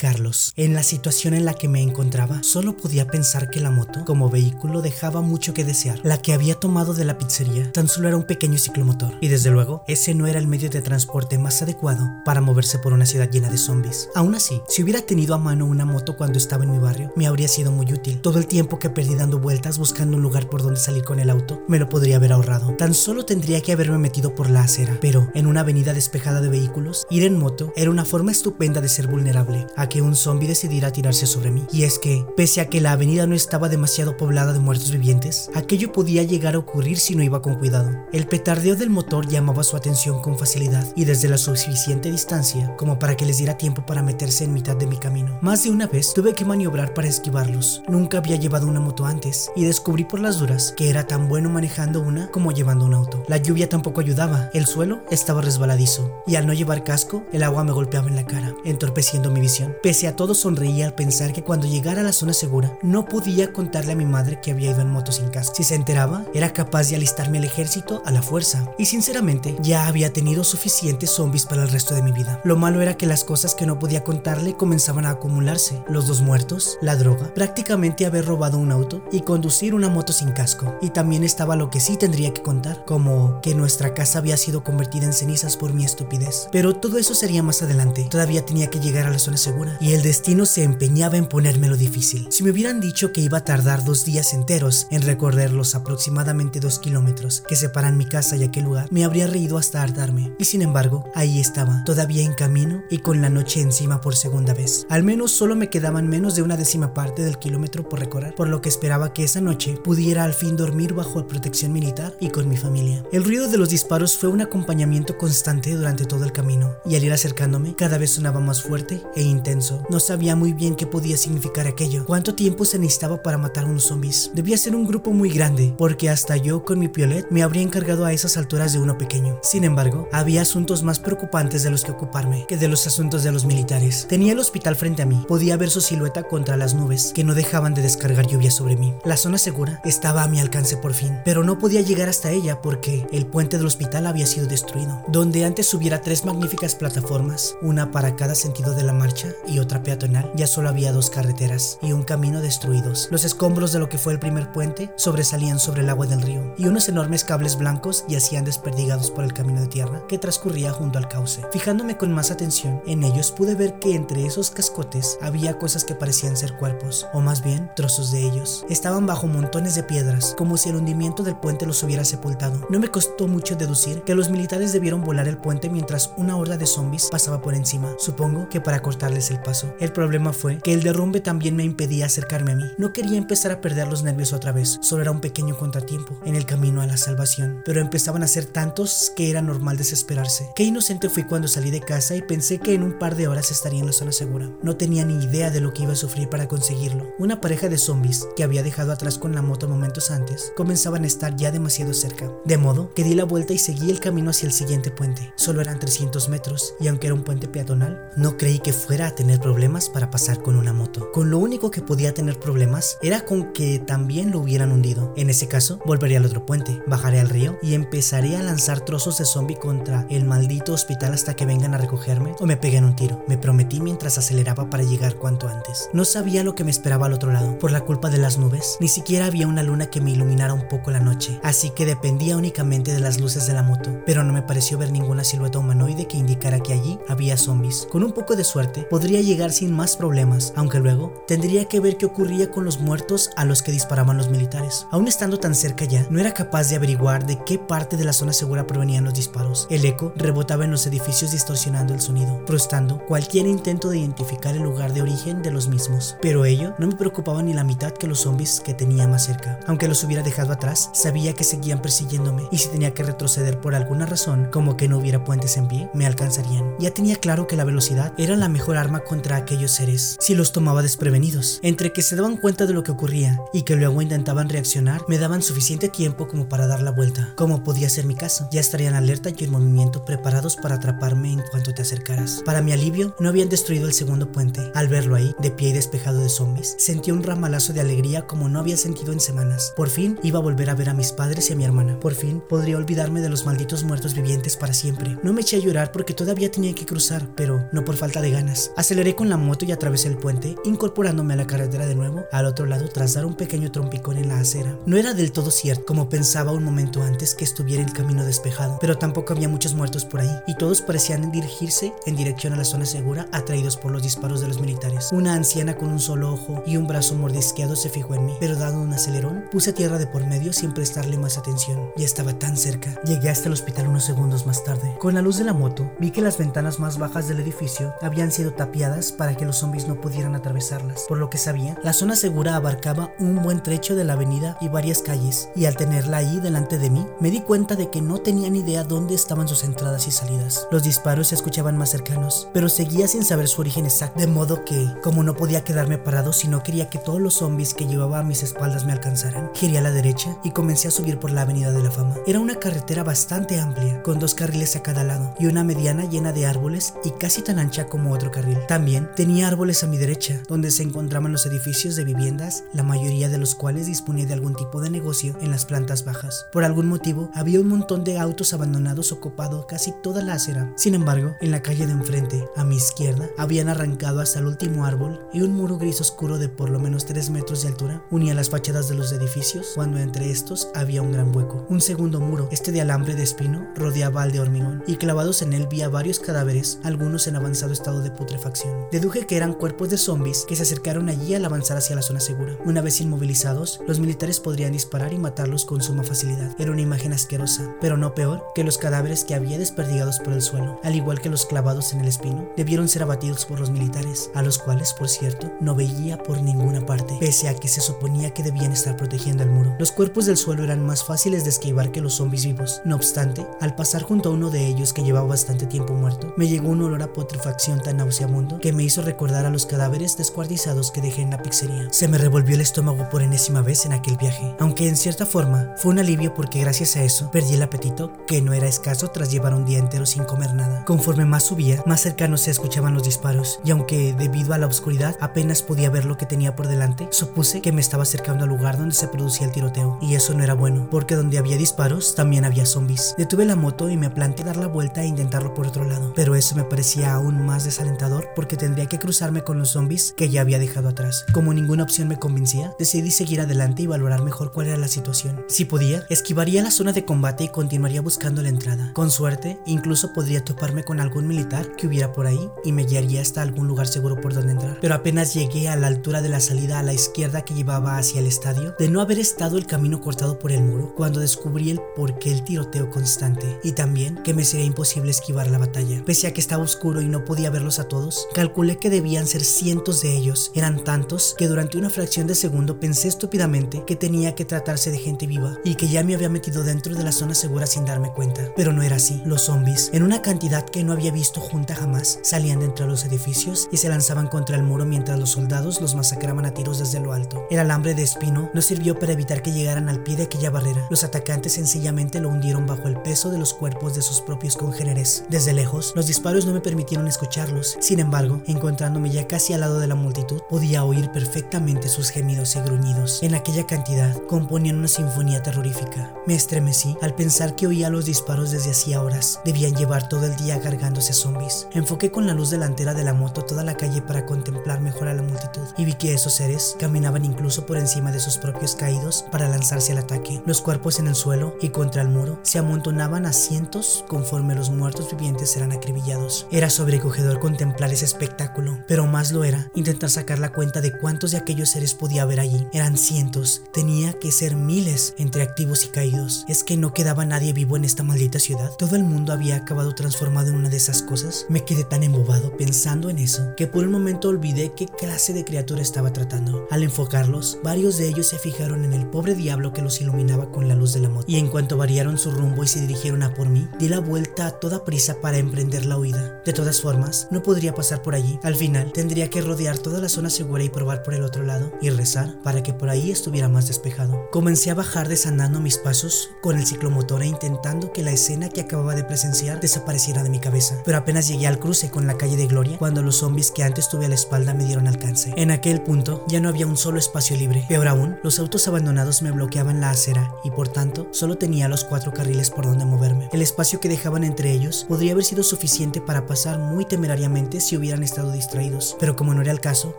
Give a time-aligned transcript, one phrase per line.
[0.00, 4.04] Carlos, en la situación en la que me encontraba, solo podía pensar que la moto,
[4.04, 5.98] como vehículo, dejaba mucho que desear.
[6.04, 9.50] La que había tomado de la pizzería tan solo era un pequeño ciclomotor, y desde
[9.50, 13.28] luego, ese no era el medio de transporte más adecuado para moverse por una ciudad
[13.28, 14.08] llena de zombies.
[14.14, 17.26] Aún así, si hubiera tenido a mano una moto cuando estaba en mi barrio, me
[17.26, 18.20] habría sido muy útil.
[18.20, 21.28] Todo el tiempo que perdí dando vueltas buscando un lugar por donde salir con el
[21.28, 22.76] auto, me lo podría haber ahorrado.
[22.76, 26.50] Tan solo tendría que haberme metido por la acera, pero en una avenida despejada de
[26.50, 30.92] vehículos, ir en moto era una forma estupenda de ser vulnerable que un zombie decidiera
[30.92, 31.64] tirarse sobre mí.
[31.72, 35.50] Y es que, pese a que la avenida no estaba demasiado poblada de muertos vivientes,
[35.54, 37.90] aquello podía llegar a ocurrir si no iba con cuidado.
[38.12, 42.98] El petardeo del motor llamaba su atención con facilidad y desde la suficiente distancia como
[42.98, 45.38] para que les diera tiempo para meterse en mitad de mi camino.
[45.42, 47.82] Más de una vez tuve que maniobrar para esquivarlos.
[47.88, 51.50] Nunca había llevado una moto antes y descubrí por las duras que era tan bueno
[51.50, 53.24] manejando una como llevando un auto.
[53.28, 57.64] La lluvia tampoco ayudaba, el suelo estaba resbaladizo y al no llevar casco, el agua
[57.64, 59.76] me golpeaba en la cara, entorpeciendo mi visión.
[59.82, 63.52] Pese a todo sonreía al pensar que cuando llegara a la zona segura no podía
[63.52, 65.54] contarle a mi madre que había ido en moto sin casco.
[65.54, 68.72] Si se enteraba, era capaz de alistarme al ejército a la fuerza.
[68.76, 72.40] Y sinceramente, ya había tenido suficientes zombies para el resto de mi vida.
[72.42, 75.80] Lo malo era que las cosas que no podía contarle comenzaban a acumularse.
[75.88, 80.32] Los dos muertos, la droga, prácticamente haber robado un auto y conducir una moto sin
[80.32, 80.76] casco.
[80.82, 84.64] Y también estaba lo que sí tendría que contar, como que nuestra casa había sido
[84.64, 86.48] convertida en cenizas por mi estupidez.
[86.50, 88.08] Pero todo eso sería más adelante.
[88.10, 89.67] Todavía tenía que llegar a la zona segura.
[89.80, 92.26] Y el destino se empeñaba en ponérmelo difícil.
[92.30, 96.60] Si me hubieran dicho que iba a tardar dos días enteros en recorrer los aproximadamente
[96.60, 100.32] dos kilómetros que separan mi casa y aquel lugar, me habría reído hasta hartarme.
[100.38, 104.54] Y sin embargo, ahí estaba, todavía en camino y con la noche encima por segunda
[104.54, 104.86] vez.
[104.88, 108.48] Al menos solo me quedaban menos de una décima parte del kilómetro por recorrer, por
[108.48, 112.48] lo que esperaba que esa noche pudiera al fin dormir bajo protección militar y con
[112.48, 113.04] mi familia.
[113.12, 117.04] El ruido de los disparos fue un acompañamiento constante durante todo el camino, y al
[117.04, 119.57] ir acercándome, cada vez sonaba más fuerte e intenso.
[119.88, 122.04] No sabía muy bien qué podía significar aquello.
[122.06, 124.30] ¿Cuánto tiempo se necesitaba para matar a unos zombies?
[124.34, 128.04] Debía ser un grupo muy grande, porque hasta yo con mi piolet me habría encargado
[128.04, 129.38] a esas alturas de uno pequeño.
[129.42, 133.32] Sin embargo, había asuntos más preocupantes de los que ocuparme que de los asuntos de
[133.32, 134.06] los militares.
[134.08, 137.34] Tenía el hospital frente a mí, podía ver su silueta contra las nubes que no
[137.34, 138.94] dejaban de descargar lluvia sobre mí.
[139.04, 142.62] La zona segura estaba a mi alcance por fin, pero no podía llegar hasta ella
[142.62, 145.02] porque el puente del hospital había sido destruido.
[145.08, 149.82] Donde antes hubiera tres magníficas plataformas, una para cada sentido de la marcha y otra
[149.82, 153.08] peatonal, ya solo había dos carreteras y un camino destruidos.
[153.10, 156.54] Los escombros de lo que fue el primer puente sobresalían sobre el agua del río
[156.58, 160.98] y unos enormes cables blancos yacían desperdigados por el camino de tierra que transcurría junto
[160.98, 161.44] al cauce.
[161.52, 165.94] Fijándome con más atención en ellos pude ver que entre esos cascotes había cosas que
[165.94, 168.64] parecían ser cuerpos, o más bien trozos de ellos.
[168.68, 172.66] Estaban bajo montones de piedras, como si el hundimiento del puente los hubiera sepultado.
[172.70, 176.56] No me costó mucho deducir que los militares debieron volar el puente mientras una horda
[176.56, 179.74] de zombies pasaba por encima, supongo que para cortarles el paso.
[179.80, 182.64] El problema fue que el derrumbe también me impedía acercarme a mí.
[182.78, 186.34] No quería empezar a perder los nervios otra vez, solo era un pequeño contratiempo en
[186.34, 190.48] el camino a la salvación, pero empezaban a ser tantos que era normal desesperarse.
[190.54, 193.50] Qué inocente fui cuando salí de casa y pensé que en un par de horas
[193.50, 194.50] estaría en la zona segura.
[194.62, 197.14] No tenía ni idea de lo que iba a sufrir para conseguirlo.
[197.18, 201.06] Una pareja de zombies que había dejado atrás con la moto momentos antes comenzaban a
[201.06, 204.46] estar ya demasiado cerca, de modo que di la vuelta y seguí el camino hacia
[204.46, 205.32] el siguiente puente.
[205.36, 209.14] Solo eran 300 metros y aunque era un puente peatonal, no creí que fuera a
[209.14, 211.12] tener problemas para pasar con una moto.
[211.12, 215.12] Con lo único que podía tener problemas era con que también lo hubieran hundido.
[215.16, 219.18] En ese caso, volveré al otro puente, bajaré al río y empezaré a lanzar trozos
[219.18, 222.96] de zombie contra el maldito hospital hasta que vengan a recogerme o me peguen un
[222.96, 223.22] tiro.
[223.28, 225.90] Me prometí mientras aceleraba para llegar cuanto antes.
[225.92, 227.58] No sabía lo que me esperaba al otro lado.
[227.58, 230.68] Por la culpa de las nubes, ni siquiera había una luna que me iluminara un
[230.68, 234.32] poco la noche, así que dependía únicamente de las luces de la moto, pero no
[234.32, 237.88] me pareció ver ninguna silueta humanoide que indicara que allí había zombies.
[237.90, 241.96] Con un poco de suerte, podría llegar sin más problemas, aunque luego tendría que ver
[241.96, 244.86] qué ocurría con los muertos a los que disparaban los militares.
[244.90, 248.12] Aún estando tan cerca ya, no era capaz de averiguar de qué parte de la
[248.12, 249.66] zona segura provenían los disparos.
[249.70, 254.62] El eco rebotaba en los edificios distorsionando el sonido, frustrando cualquier intento de identificar el
[254.62, 256.16] lugar de origen de los mismos.
[256.20, 259.60] Pero ello no me preocupaba ni la mitad que los zombies que tenía más cerca.
[259.66, 263.74] Aunque los hubiera dejado atrás, sabía que seguían persiguiéndome y si tenía que retroceder por
[263.74, 266.74] alguna razón, como que no hubiera puentes en pie, me alcanzarían.
[266.78, 270.52] Ya tenía claro que la velocidad era la mejor arma contra aquellos seres si los
[270.52, 271.60] tomaba desprevenidos.
[271.62, 275.18] Entre que se daban cuenta de lo que ocurría y que luego intentaban reaccionar, me
[275.18, 277.32] daban suficiente tiempo como para dar la vuelta.
[277.36, 281.42] Como podía ser mi caso, ya estarían alerta y en movimiento preparados para atraparme en
[281.50, 282.42] cuanto te acercaras.
[282.44, 284.70] Para mi alivio, no habían destruido el segundo puente.
[284.74, 288.48] Al verlo ahí, de pie y despejado de zombies, sentí un ramalazo de alegría como
[288.48, 289.72] no había sentido en semanas.
[289.76, 291.98] Por fin iba a volver a ver a mis padres y a mi hermana.
[292.00, 295.18] Por fin podría olvidarme de los malditos muertos vivientes para siempre.
[295.22, 298.30] No me eché a llorar porque todavía tenía que cruzar, pero no por falta de
[298.30, 298.70] ganas.
[298.88, 302.46] Aceleré con la moto y atravesé el puente, incorporándome a la carretera de nuevo al
[302.46, 304.78] otro lado tras dar un pequeño trompicón en la acera.
[304.86, 308.78] No era del todo cierto, como pensaba un momento antes que estuviera el camino despejado,
[308.80, 312.64] pero tampoco había muchos muertos por ahí, y todos parecían dirigirse en dirección a la
[312.64, 315.10] zona segura atraídos por los disparos de los militares.
[315.12, 318.56] Una anciana con un solo ojo y un brazo mordisqueado se fijó en mí, pero
[318.56, 321.90] dado un acelerón, puse tierra de por medio sin prestarle más atención.
[321.98, 322.98] Ya estaba tan cerca.
[323.04, 324.96] Llegué hasta el hospital unos segundos más tarde.
[324.98, 328.32] Con la luz de la moto, vi que las ventanas más bajas del edificio habían
[328.32, 328.77] sido tapiadas
[329.16, 331.04] para que los zombies no pudieran atravesarlas.
[331.08, 334.68] Por lo que sabía, la zona segura abarcaba un buen trecho de la avenida y
[334.68, 338.18] varias calles, y al tenerla ahí delante de mí, me di cuenta de que no
[338.18, 340.68] tenía ni idea dónde estaban sus entradas y salidas.
[340.70, 344.64] Los disparos se escuchaban más cercanos, pero seguía sin saber su origen exacto, de modo
[344.64, 348.20] que, como no podía quedarme parado si no quería que todos los zombies que llevaba
[348.20, 351.42] a mis espaldas me alcanzaran, giré a la derecha y comencé a subir por la
[351.42, 352.14] avenida de la fama.
[352.28, 356.32] Era una carretera bastante amplia, con dos carriles a cada lado y una mediana llena
[356.32, 358.58] de árboles y casi tan ancha como otro carril.
[358.68, 363.30] También tenía árboles a mi derecha, donde se encontraban los edificios de viviendas, la mayoría
[363.30, 366.44] de los cuales disponía de algún tipo de negocio en las plantas bajas.
[366.52, 370.70] Por algún motivo, había un montón de autos abandonados ocupado casi toda la acera.
[370.76, 374.84] Sin embargo, en la calle de enfrente, a mi izquierda, habían arrancado hasta el último
[374.84, 378.34] árbol y un muro gris oscuro de por lo menos 3 metros de altura unía
[378.34, 381.64] las fachadas de los edificios, cuando entre estos había un gran hueco.
[381.70, 385.54] Un segundo muro, este de alambre de espino, rodeaba al de hormigón, y clavados en
[385.54, 388.57] él vi varios cadáveres, algunos en avanzado estado de putrefacción.
[388.90, 392.20] Deduje que eran cuerpos de zombies que se acercaron allí al avanzar hacia la zona
[392.20, 392.58] segura.
[392.64, 396.54] Una vez inmovilizados, los militares podrían disparar y matarlos con suma facilidad.
[396.58, 400.42] Era una imagen asquerosa, pero no peor que los cadáveres que había desperdigados por el
[400.42, 404.30] suelo, al igual que los clavados en el espino, debieron ser abatidos por los militares,
[404.34, 408.30] a los cuales, por cierto, no veía por ninguna parte, pese a que se suponía
[408.30, 409.76] que debían estar protegiendo el muro.
[409.78, 412.80] Los cuerpos del suelo eran más fáciles de esquivar que los zombies vivos.
[412.84, 416.48] No obstante, al pasar junto a uno de ellos que llevaba bastante tiempo muerto, me
[416.48, 420.90] llegó un olor a putrefacción tan nauseabundo que me hizo recordar a los cadáveres descuartizados
[420.90, 421.88] que dejé en la pizzería.
[421.90, 425.74] Se me revolvió el estómago por enésima vez en aquel viaje, aunque en cierta forma
[425.76, 429.30] fue un alivio porque gracias a eso perdí el apetito que no era escaso tras
[429.30, 430.84] llevar un día entero sin comer nada.
[430.84, 435.16] Conforme más subía, más cercanos se escuchaban los disparos, y aunque debido a la oscuridad
[435.20, 438.78] apenas podía ver lo que tenía por delante, supuse que me estaba acercando al lugar
[438.78, 442.44] donde se producía el tiroteo, y eso no era bueno, porque donde había disparos también
[442.44, 443.14] había zombies.
[443.18, 446.34] Detuve la moto y me planteé dar la vuelta e intentarlo por otro lado, pero
[446.34, 450.42] eso me parecía aún más desalentador porque tendría que cruzarme con los zombies que ya
[450.42, 451.26] había dejado atrás.
[451.32, 455.44] Como ninguna opción me convencía, decidí seguir adelante y valorar mejor cuál era la situación.
[455.48, 458.92] Si podía, esquivaría la zona de combate y continuaría buscando la entrada.
[458.92, 463.22] Con suerte, incluso podría toparme con algún militar que hubiera por ahí y me guiaría
[463.22, 464.78] hasta algún lugar seguro por donde entrar.
[464.80, 468.20] Pero apenas llegué a la altura de la salida a la izquierda que llevaba hacia
[468.20, 471.80] el estadio, de no haber estado el camino cortado por el muro, cuando descubrí el
[471.96, 476.04] por qué el tiroteo constante y también que me sería imposible esquivar la batalla.
[476.06, 479.44] Pese a que estaba oscuro y no podía verlos a todos, calculé que debían ser
[479.44, 480.50] cientos de ellos.
[480.54, 484.98] Eran tantos que durante una fracción de segundo pensé estúpidamente que tenía que tratarse de
[484.98, 488.12] gente viva y que ya me había metido dentro de la zona segura sin darme
[488.12, 488.52] cuenta.
[488.56, 489.22] Pero no era así.
[489.24, 493.04] Los zombies, en una cantidad que no había visto junta jamás, salían de entre los
[493.04, 497.00] edificios y se lanzaban contra el muro mientras los soldados los masacraban a tiros desde
[497.00, 497.46] lo alto.
[497.50, 500.86] El alambre de espino no sirvió para evitar que llegaran al pie de aquella barrera.
[500.90, 505.24] Los atacantes sencillamente lo hundieron bajo el peso de los cuerpos de sus propios congéneres.
[505.28, 507.76] Desde lejos, los disparos no me permitieron escucharlos.
[507.80, 508.07] Sin embargo,
[508.46, 513.22] encontrándome ya casi al lado de la multitud, podía oír perfectamente sus gemidos y gruñidos.
[513.22, 516.14] En aquella cantidad, componían una sinfonía terrorífica.
[516.26, 519.40] Me estremecí al pensar que oía los disparos desde hacía horas.
[519.44, 521.68] Debían llevar todo el día cargándose zombies.
[521.72, 525.14] Enfoqué con la luz delantera de la moto toda la calle para contemplar mejor a
[525.14, 529.24] la multitud y vi que esos seres caminaban incluso por encima de sus propios caídos
[529.30, 530.42] para lanzarse al ataque.
[530.46, 534.70] Los cuerpos en el suelo y contra el muro se amontonaban a cientos conforme los
[534.70, 536.46] muertos vivientes eran acribillados.
[536.50, 541.38] Era sobrecogedor contemplar espectáculo, pero más lo era intentar sacar la cuenta de cuántos de
[541.38, 542.66] aquellos seres podía haber allí.
[542.72, 546.44] Eran cientos, tenía que ser miles entre activos y caídos.
[546.48, 548.72] ¿Es que no quedaba nadie vivo en esta maldita ciudad?
[548.78, 551.46] ¿Todo el mundo había acabado transformado en una de esas cosas?
[551.48, 555.44] Me quedé tan embobado pensando en eso que por un momento olvidé qué clase de
[555.44, 556.66] criatura estaba tratando.
[556.70, 560.68] Al enfocarlos, varios de ellos se fijaron en el pobre diablo que los iluminaba con
[560.68, 561.26] la luz de la moto.
[561.28, 564.46] Y en cuanto variaron su rumbo y se dirigieron a por mí, di la vuelta
[564.46, 566.42] a toda prisa para emprender la huida.
[566.44, 568.38] De todas formas, no podría pasar por allí.
[568.42, 571.72] Al final, tendría que rodear toda la zona segura y probar por el otro lado
[571.80, 574.28] y rezar para que por ahí estuviera más despejado.
[574.30, 578.60] Comencé a bajar desandando mis pasos con el ciclomotor e intentando que la escena que
[578.60, 580.82] acababa de presenciar desapareciera de mi cabeza.
[580.84, 583.88] Pero apenas llegué al cruce con la calle de Gloria cuando los zombies que antes
[583.88, 585.32] tuve a la espalda me dieron alcance.
[585.36, 587.64] En aquel punto ya no había un solo espacio libre.
[587.68, 591.84] Peor aún, los autos abandonados me bloqueaban la acera y por tanto solo tenía los
[591.84, 593.28] cuatro carriles por donde moverme.
[593.32, 597.76] El espacio que dejaban entre ellos podría haber sido suficiente para pasar muy temerariamente si
[597.78, 599.94] hubieran estado distraídos, pero como no era el caso,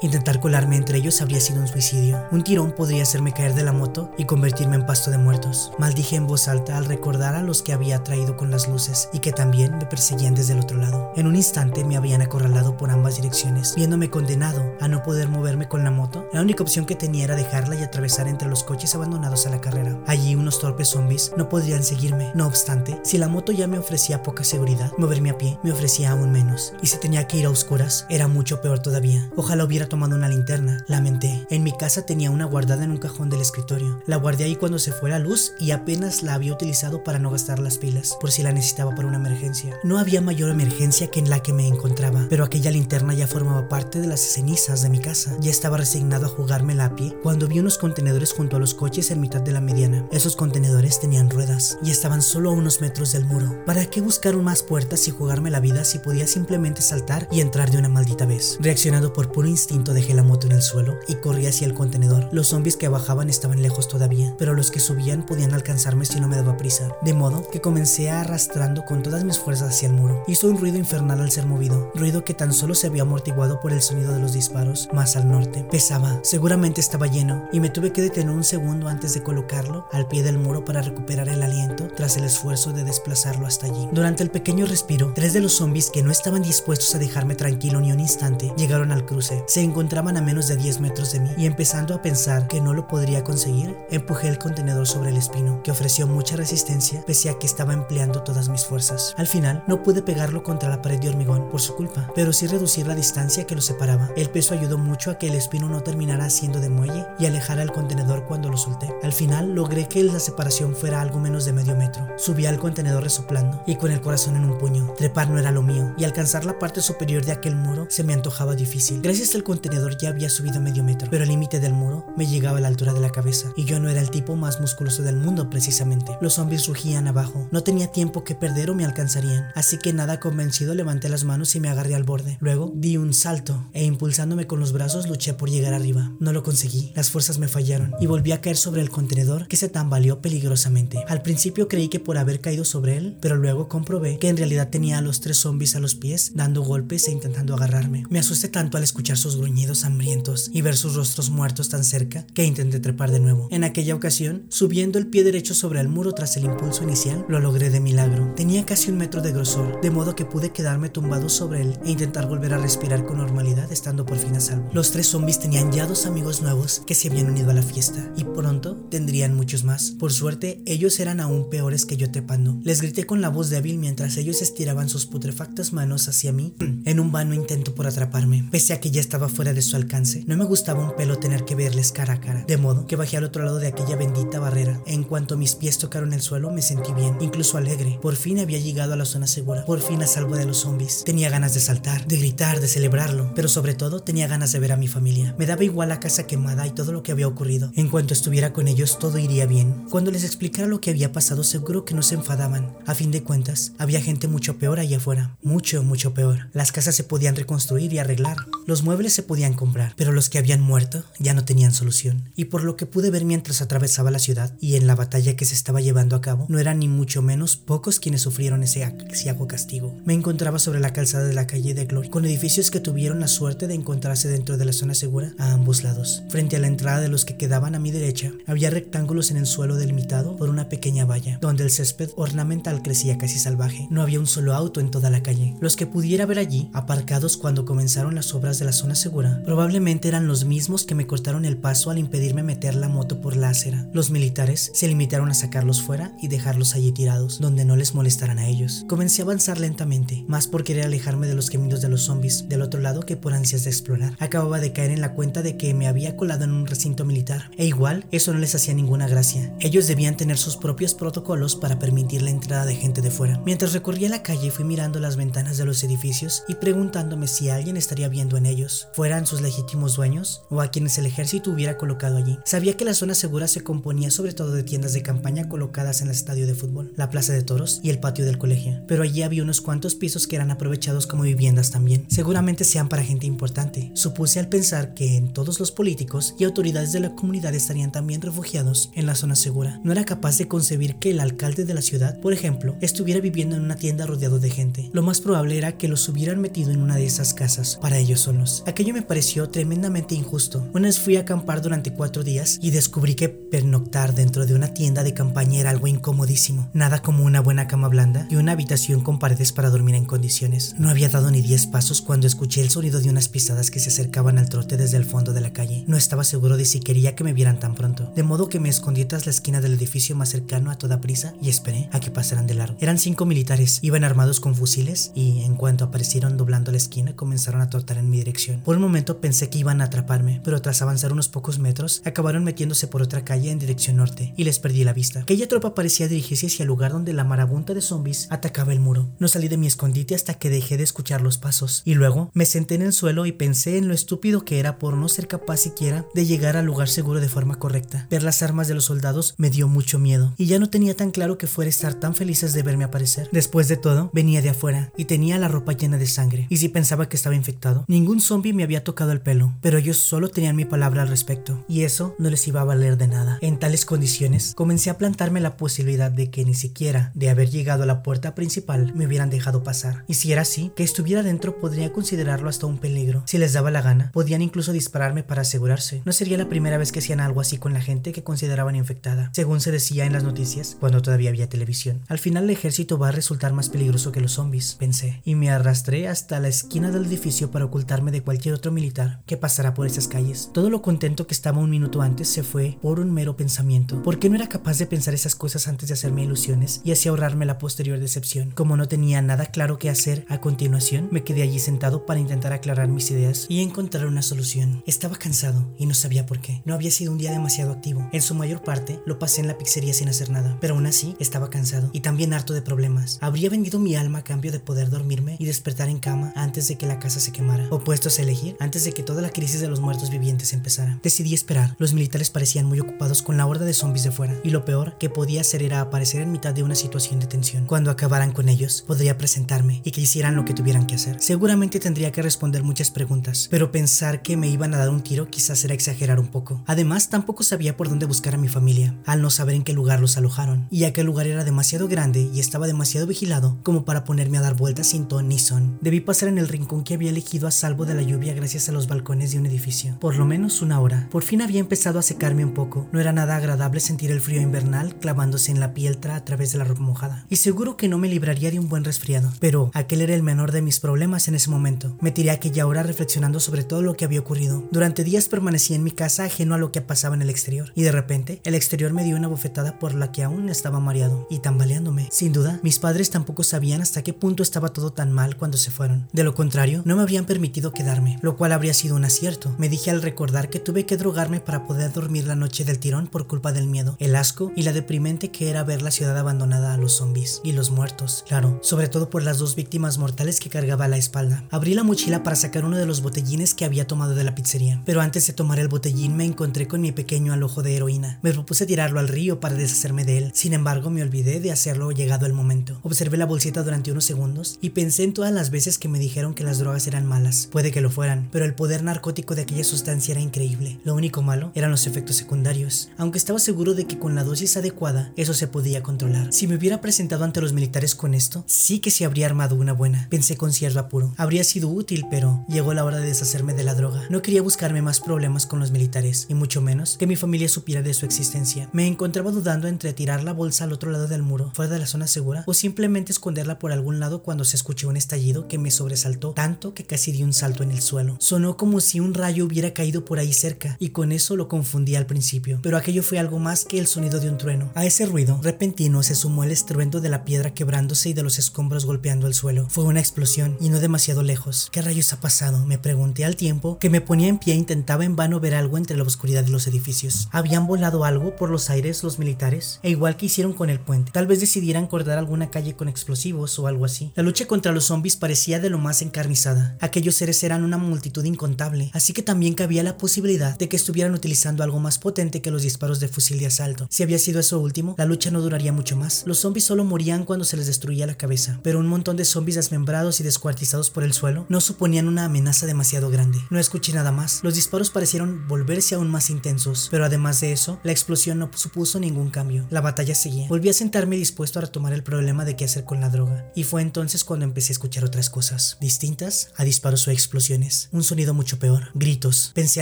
[0.01, 2.23] intentar colarme entre ellos habría sido un suicidio.
[2.31, 5.71] Un tirón podría hacerme caer de la moto y convertirme en pasto de muertos.
[5.77, 9.19] Maldije en voz alta al recordar a los que había traído con las luces y
[9.19, 11.11] que también me perseguían desde el otro lado.
[11.15, 15.67] En un instante me habían acorralado por ambas direcciones, viéndome condenado a no poder moverme
[15.67, 16.27] con la moto.
[16.33, 19.61] La única opción que tenía era dejarla y atravesar entre los coches abandonados a la
[19.61, 19.97] carrera.
[20.07, 22.31] Allí unos torpes zombies no podrían seguirme.
[22.35, 26.11] No obstante, si la moto ya me ofrecía poca seguridad, moverme a pie me ofrecía
[26.11, 26.73] aún menos.
[26.81, 27.68] Y si tenía que ir a oscuras,
[28.09, 29.29] era mucho peor todavía.
[29.35, 31.45] Ojalá hubiera tomado una linterna, lamenté.
[31.51, 34.01] En mi casa tenía una guardada en un cajón del escritorio.
[34.07, 37.29] La guardé ahí cuando se fue la luz y apenas la había utilizado para no
[37.29, 39.77] gastar las pilas, por si la necesitaba para una emergencia.
[39.83, 43.69] No había mayor emergencia que en la que me encontraba, pero aquella linterna ya formaba
[43.69, 45.35] parte de las cenizas de mi casa.
[45.39, 49.11] Ya estaba resignado a jugármela a pie cuando vi unos contenedores junto a los coches
[49.11, 50.07] en mitad de la mediana.
[50.11, 53.63] Esos contenedores tenían ruedas y estaban solo a unos metros del muro.
[53.65, 57.58] ¿Para qué buscar más puertas y jugarme la vida si podía simplemente saltar y entrar
[57.67, 58.57] de una maldita vez?
[58.61, 62.29] Reaccionado por puro instinto dejé la moto en el suelo y corrí hacia el contenedor.
[62.31, 66.29] Los zombies que bajaban estaban lejos todavía, pero los que subían podían alcanzarme si no
[66.29, 66.95] me daba prisa.
[67.01, 70.23] De modo que comencé arrastrando con todas mis fuerzas hacia el muro.
[70.27, 73.73] Hizo un ruido infernal al ser movido, ruido que tan solo se había amortiguado por
[73.73, 75.65] el sonido de los disparos más al norte.
[75.69, 80.07] Pesaba, seguramente estaba lleno, y me tuve que detener un segundo antes de colocarlo al
[80.07, 83.89] pie del muro para recuperar el aliento tras el esfuerzo de desplazarlo hasta allí.
[83.91, 87.81] Durante el pequeño respiro, tres de los zombies que no estaban dispuestos a dejarme tranquilo
[87.81, 89.43] ni un instante llegaron al cruce.
[89.47, 92.73] Se encontraban a menos de 10 metros de mí y empezando a pensar que no
[92.73, 97.39] lo podría conseguir, empujé el contenedor sobre el espino, que ofreció mucha resistencia pese a
[97.39, 99.15] que estaba empleando todas mis fuerzas.
[99.17, 102.45] Al final, no pude pegarlo contra la pared de hormigón por su culpa, pero sí
[102.45, 104.11] reducir la distancia que lo separaba.
[104.15, 107.63] El peso ayudó mucho a que el espino no terminara haciendo de muelle y alejara
[107.63, 108.93] el contenedor cuando lo solté.
[109.01, 112.07] Al final, logré que la separación fuera algo menos de medio metro.
[112.17, 114.93] Subí al contenedor resoplando y con el corazón en un puño.
[114.95, 118.13] Trepar no era lo mío y alcanzar la parte superior de aquel muro se me
[118.13, 119.01] antojaba difícil.
[119.01, 122.57] Gracias al contenedor ya había subido medio metro, pero el límite del muro me llegaba
[122.57, 125.15] a la altura de la cabeza y yo no era el tipo más musculoso del
[125.15, 126.17] mundo precisamente.
[126.21, 127.47] Los zombies rugían abajo.
[127.51, 131.55] No tenía tiempo que perder o me alcanzarían, así que nada convencido levanté las manos
[131.55, 132.37] y me agarré al borde.
[132.41, 136.11] Luego di un salto e impulsándome con los brazos luché por llegar arriba.
[136.19, 139.57] No lo conseguí, las fuerzas me fallaron y volví a caer sobre el contenedor que
[139.57, 141.03] se tambaleó peligrosamente.
[141.07, 144.69] Al principio creí que por haber caído sobre él, pero luego comprobé que en realidad
[144.69, 148.05] tenía a los tres zombies a los pies dando golpes e intentando agarrarme.
[148.09, 152.25] Me asusté tanto al escuchar sus gruñidos hambrientos y ver sus rostros muertos tan cerca
[152.33, 153.49] que intenté trepar de nuevo.
[153.51, 157.41] En aquella ocasión, subiendo el pie derecho sobre el muro tras el impulso inicial, lo
[157.41, 158.33] logré de milagro.
[158.37, 161.91] Tenía casi un metro de grosor, de modo que pude quedarme tumbado sobre él e
[161.91, 164.69] intentar volver a respirar con normalidad estando por fin a salvo.
[164.71, 168.13] Los tres zombies tenían ya dos amigos nuevos que se habían unido a la fiesta
[168.15, 169.91] y pronto tendrían muchos más.
[169.91, 172.57] Por suerte, ellos eran aún peores que yo trepando.
[172.63, 176.53] Les grité con la voz débil mientras ellos estiraban sus putrefactas manos hacia mí
[176.85, 178.47] en un vano intento por atraparme.
[178.51, 181.45] Pese a que ya estaba fuera de su alcance, no me gustaba un pelo tener
[181.45, 184.39] que verles cara a cara, de modo que bajé al otro lado de aquella bendita
[184.39, 184.81] barrera.
[184.85, 187.99] En cuanto mis pies tocaron el suelo, me sentí bien, incluso alegre.
[188.01, 191.03] Por fin había llegado a la zona segura, por fin a salvo de los zombies.
[191.03, 194.71] Tenía ganas de saltar, de gritar, de celebrarlo, pero sobre todo tenía ganas de ver
[194.71, 195.35] a mi familia.
[195.37, 197.71] Me daba igual la casa quemada y todo lo que había ocurrido.
[197.75, 199.85] En cuanto estuviera con ellos, todo iría bien.
[199.89, 202.75] Cuando les explicara lo que había pasado, seguro que no se enfadaban.
[202.85, 205.37] A fin de cuentas, había gente mucho peor allá afuera.
[205.41, 206.49] Mucho, mucho peor.
[206.53, 208.35] Las casas se podían reconstruir y arreglar.
[208.65, 212.29] Los muebles se podían comprar, pero los que habían muerto ya no tenían solución.
[212.35, 215.45] Y por lo que pude ver mientras atravesaba la ciudad y en la batalla que
[215.45, 219.47] se estaba llevando a cabo, no eran ni mucho menos pocos quienes sufrieron ese axiago
[219.47, 219.95] castigo.
[220.03, 223.29] Me encontraba sobre la calzada de la calle de Glory, con edificios que tuvieron la
[223.29, 226.23] suerte de encontrarse dentro de la zona segura a ambos lados.
[226.27, 229.45] Frente a la entrada de los que quedaban a mi derecha, había rectángulos en el
[229.45, 233.87] suelo delimitado por una pequeña valla, donde el césped ornamental crecía casi salvaje.
[233.89, 235.55] No había un solo auto en toda la calle.
[235.61, 240.07] Los que pudiera ver allí, aparcados cuando comenzaron las obras de la zona segura, probablemente
[240.07, 243.49] eran los mismos que me cortaron el paso al impedirme meter la moto por la
[243.49, 243.85] acera.
[243.93, 248.39] Los militares se limitaron a sacarlos fuera y dejarlos allí tirados, donde no les molestaran
[248.39, 248.85] a ellos.
[248.89, 252.63] Comencé a avanzar lentamente, más por querer alejarme de los gemidos de los zombies del
[252.63, 254.15] otro lado que por ansias de explorar.
[254.17, 257.51] Acababa de caer en la cuenta de que me había colado en un recinto militar,
[257.55, 259.53] e igual eso no les hacía ninguna gracia.
[259.59, 263.39] Ellos debían tener sus propios protocolos para permitir la entrada de gente de fuera.
[263.45, 267.75] Mientras recorría la calle fui mirando las ventanas de los edificios y preguntándome si alguien
[267.75, 272.15] estaría viendo en ellos, fueran sus legítimos dueños o a quienes el ejército hubiera colocado
[272.15, 272.39] allí.
[272.45, 276.07] Sabía que la zona segura se componía sobre todo de tiendas de campaña colocadas en
[276.07, 279.23] el estadio de fútbol, la plaza de toros y el patio del colegio, pero allí
[279.23, 282.05] había unos cuantos pisos que eran aprovechados como viviendas también.
[282.07, 283.91] Seguramente sean para gente importante.
[283.93, 288.21] Supuse al pensar que en todos los políticos y autoridades de la comunidad estarían también
[288.21, 289.81] refugiados en la zona segura.
[289.83, 293.57] No era capaz de concebir que el alcalde de la ciudad, por ejemplo, estuviera viviendo
[293.57, 294.89] en una tienda rodeado de gente.
[294.93, 298.21] Lo más probable era que los hubieran metido en una de esas casas para ellos
[298.21, 298.63] solos.
[298.65, 300.67] Aquello me pareció tremendamente injusto.
[300.73, 304.73] Una vez fui a acampar durante cuatro días y descubrí que pernoctar dentro de una
[304.73, 306.69] tienda de campaña era algo incomodísimo.
[306.73, 310.75] Nada como una buena cama blanda y una habitación con paredes para dormir en condiciones.
[310.77, 313.89] No había dado ni diez pasos cuando escuché el sonido de unas pisadas que se
[313.89, 315.83] acercaban al trote desde el fondo de la calle.
[315.87, 318.69] No estaba seguro de si quería que me vieran tan pronto, de modo que me
[318.69, 322.11] escondí tras la esquina del edificio más cercano a toda prisa y esperé a que
[322.11, 322.77] pasaran de largo.
[322.79, 327.61] Eran cinco militares, iban armados con fusiles y en cuanto aparecieron doblando la esquina comenzaron
[327.61, 328.61] a trotar en mi dirección.
[328.61, 332.43] Por un momento pensé que iban a atraparme, pero tras avanzar unos pocos metros acabaron
[332.43, 335.21] metiéndose por otra calle en dirección norte y les perdí la vista.
[335.21, 339.09] Aquella tropa parecía dirigirse hacia el lugar donde la marabunta de zombies atacaba el muro.
[339.19, 342.45] No salí de mi escondite hasta que dejé de escuchar los pasos y luego me
[342.45, 345.57] senté en el suelo y pensé en lo estúpido que era por no ser capaz
[345.57, 348.07] siquiera de llegar al lugar seguro de forma correcta.
[348.09, 351.11] Ver las armas de los soldados me dio mucho miedo y ya no tenía tan
[351.11, 353.29] claro que fuera estar tan felices de verme aparecer.
[353.31, 356.47] Después de todo, venía de afuera y tenía la ropa llena de sangre.
[356.49, 359.97] Y si pensaba que estaba infectado, ningún zombie me había tocado el pelo, pero ellos
[359.97, 363.37] solo tenían mi palabra al respecto y eso no les iba a valer de nada.
[363.41, 367.83] En tales condiciones, comencé a plantarme la posibilidad de que ni siquiera de haber llegado
[367.83, 370.03] a la puerta principal me hubieran dejado pasar.
[370.07, 373.23] Y si era así, que estuviera dentro podría considerarlo hasta un peligro.
[373.25, 376.01] Si les daba la gana, podían incluso dispararme para asegurarse.
[376.05, 379.29] No sería la primera vez que hacían algo así con la gente que consideraban infectada,
[379.33, 382.01] según se decía en las noticias cuando todavía había televisión.
[382.07, 385.51] Al final el ejército va a resultar más peligroso que los zombies, pensé, y me
[385.51, 389.87] arrastré hasta la esquina del edificio para ocultarme de cualquier otro militar que pasara por
[389.87, 390.49] esas calles.
[390.53, 394.01] Todo lo contento que estaba un minuto antes se fue por un mero pensamiento.
[394.03, 397.09] ¿Por qué no era capaz de pensar esas cosas antes de hacerme ilusiones y así
[397.09, 398.51] ahorrarme la posterior decepción?
[398.51, 402.53] Como no tenía nada claro que hacer a continuación, me quedé allí sentado para intentar
[402.53, 404.83] aclarar mis ideas y encontrar una solución.
[404.85, 406.61] Estaba cansado y no sabía por qué.
[406.65, 408.07] No había sido un día demasiado activo.
[408.11, 411.15] En su mayor parte lo pasé en la pizzería sin hacer nada, pero aún así
[411.19, 413.17] estaba cansado y también harto de problemas.
[413.21, 416.77] Habría vendido mi alma a cambio de poder dormirme y despertar en cama antes de
[416.77, 419.67] que la casa se quemara, opuestos a elegir antes de que toda la crisis de
[419.67, 420.99] los muertos vivientes empezara.
[421.03, 421.75] Decidí esperar.
[421.77, 424.97] Los militares parecían muy ocupados con la horda de zombies de fuera y lo peor
[424.97, 427.65] que podía hacer era aparecer en mitad de una situación de tensión.
[427.65, 431.17] Cuando acabaran con ellos, podría presentarme y que hicieran lo que tuvieran que hacer.
[431.19, 435.29] Seguramente tendría que responder muchas preguntas, pero pensar que me iban a dar un tiro
[435.29, 436.63] quizás era exagerar un poco.
[436.65, 439.99] Además, tampoco sabía por dónde buscar a mi familia, al no saber en qué lugar
[439.99, 444.37] los alojaron, y aquel lugar era demasiado grande y estaba demasiado vigilado como para ponerme
[444.37, 445.77] a dar vueltas sin ton ni son.
[445.81, 448.71] Debí pasar en el rincón que había elegido a salvo de la lluvia gracias a
[448.71, 449.95] los balcones de un edificio.
[449.99, 451.07] Por lo menos una hora.
[451.11, 452.87] Por fin había empezado a secarme un poco.
[452.91, 456.57] No era nada agradable sentir el frío invernal clavándose en la piel a través de
[456.57, 457.27] la ropa mojada.
[457.29, 459.31] Y seguro que no me libraría de un buen resfriado.
[459.39, 461.95] Pero aquel era el menor de mis problemas en ese momento.
[462.01, 464.67] Me tiré aquella hora reflexionando sobre todo lo que había ocurrido.
[464.71, 467.71] Durante días permanecí en mi casa ajeno a lo que pasaba en el exterior.
[467.75, 471.27] Y de repente, el exterior me dio una bofetada por la que aún estaba mareado
[471.29, 472.09] y tambaleándome.
[472.11, 475.69] Sin duda, mis padres tampoco sabían hasta qué punto estaba todo tan mal cuando se
[475.69, 475.98] fueron.
[476.13, 479.55] De lo contrario, no me habrían permitido quedarme, lo cual habría sido un acierto.
[479.57, 483.07] Me dije al recordar que tuve que drogarme para poder dormir la noche del tirón
[483.07, 486.73] por culpa del miedo, el asco y la deprimente que era ver la ciudad abandonada
[486.73, 490.49] a los zombies y los muertos, claro, sobre todo por las dos víctimas mortales que
[490.49, 491.43] cargaba a la espalda.
[491.51, 494.81] Abrí la mochila para sacar uno de los botellines que había tomado de la pizzería,
[494.85, 498.19] pero antes de tomar el botellín me encontré con mi pequeño alojo de heroína.
[498.21, 501.91] Me propuse tirarlo al río para deshacerme de él, sin embargo me olvidé de hacerlo
[501.91, 502.79] llegado el momento.
[502.83, 506.33] Observé la bolsita durante unos segundos y pensé en todas las veces que me dijeron
[506.33, 507.47] que las drogas eran malas.
[507.51, 510.79] Puede que lo fueran, pero el poder narcótico de aquella sustancia era increíble.
[510.83, 514.57] Lo único malo eran los efectos secundarios, aunque estaba seguro de que con la dosis
[514.57, 516.31] adecuada eso se podía controlar.
[516.31, 519.73] Si me hubiera presentado ante los militares con esto, sí que se habría armado una
[519.73, 520.07] buena.
[520.09, 521.13] Pensé con cierto apuro.
[521.17, 524.03] Habría sido útil, pero llegó la hora de deshacerme de la droga.
[524.09, 527.81] No quería buscarme más problemas con los militares, y mucho menos que mi familia supiera
[527.81, 528.69] de su existencia.
[528.73, 531.87] Me encontraba dudando entre tirar la bolsa al otro lado del muro, fuera de la
[531.87, 535.71] zona segura, o simplemente esconderla por algún lado cuando se escuchó un estallido que me
[535.79, 538.17] sobresaltó tanto que casi di un salto en el suelo.
[538.19, 541.95] Sonó como si un rayo hubiera caído por ahí cerca, y con eso lo confundí
[541.95, 544.71] al principio, pero aquello fue algo más que el sonido de un trueno.
[544.75, 548.39] A ese ruido repentino se sumó el estruendo de la piedra quebrándose y de los
[548.39, 549.69] escombros golpeando el suelo.
[549.69, 551.69] Fue una explosión, y no demasiado lejos.
[551.71, 552.65] ¿Qué rayos ha pasado?
[552.65, 555.77] Me pregunté al tiempo que me ponía en pie e intentaba en vano ver algo
[555.77, 557.29] entre la oscuridad de los edificios.
[557.31, 559.79] ¿Habían volado algo por los aires los militares?
[559.81, 563.57] E igual que hicieron con el puente, tal vez decidieran cortar alguna calle con explosivos
[563.59, 564.11] o algo así.
[564.15, 566.77] La lucha contra los zombies parecía lo más encarnizada.
[566.79, 571.13] Aquellos seres eran una multitud incontable, así que también cabía la posibilidad de que estuvieran
[571.13, 573.87] utilizando algo más potente que los disparos de fusil de asalto.
[573.89, 576.23] Si había sido eso último, la lucha no duraría mucho más.
[576.25, 579.55] Los zombies solo morían cuando se les destruía la cabeza, pero un montón de zombies
[579.55, 583.39] desmembrados y descuartizados por el suelo no suponían una amenaza demasiado grande.
[583.49, 584.39] No escuché nada más.
[584.43, 588.99] Los disparos parecieron volverse aún más intensos, pero además de eso, la explosión no supuso
[588.99, 589.65] ningún cambio.
[589.69, 590.47] La batalla seguía.
[590.47, 593.63] Volví a sentarme dispuesto a retomar el problema de qué hacer con la droga, y
[593.63, 595.58] fue entonces cuando empecé a escuchar otras cosas.
[595.79, 597.89] Distintas a disparos o explosiones.
[597.91, 599.51] Un sonido mucho peor, gritos.
[599.53, 599.81] Pensé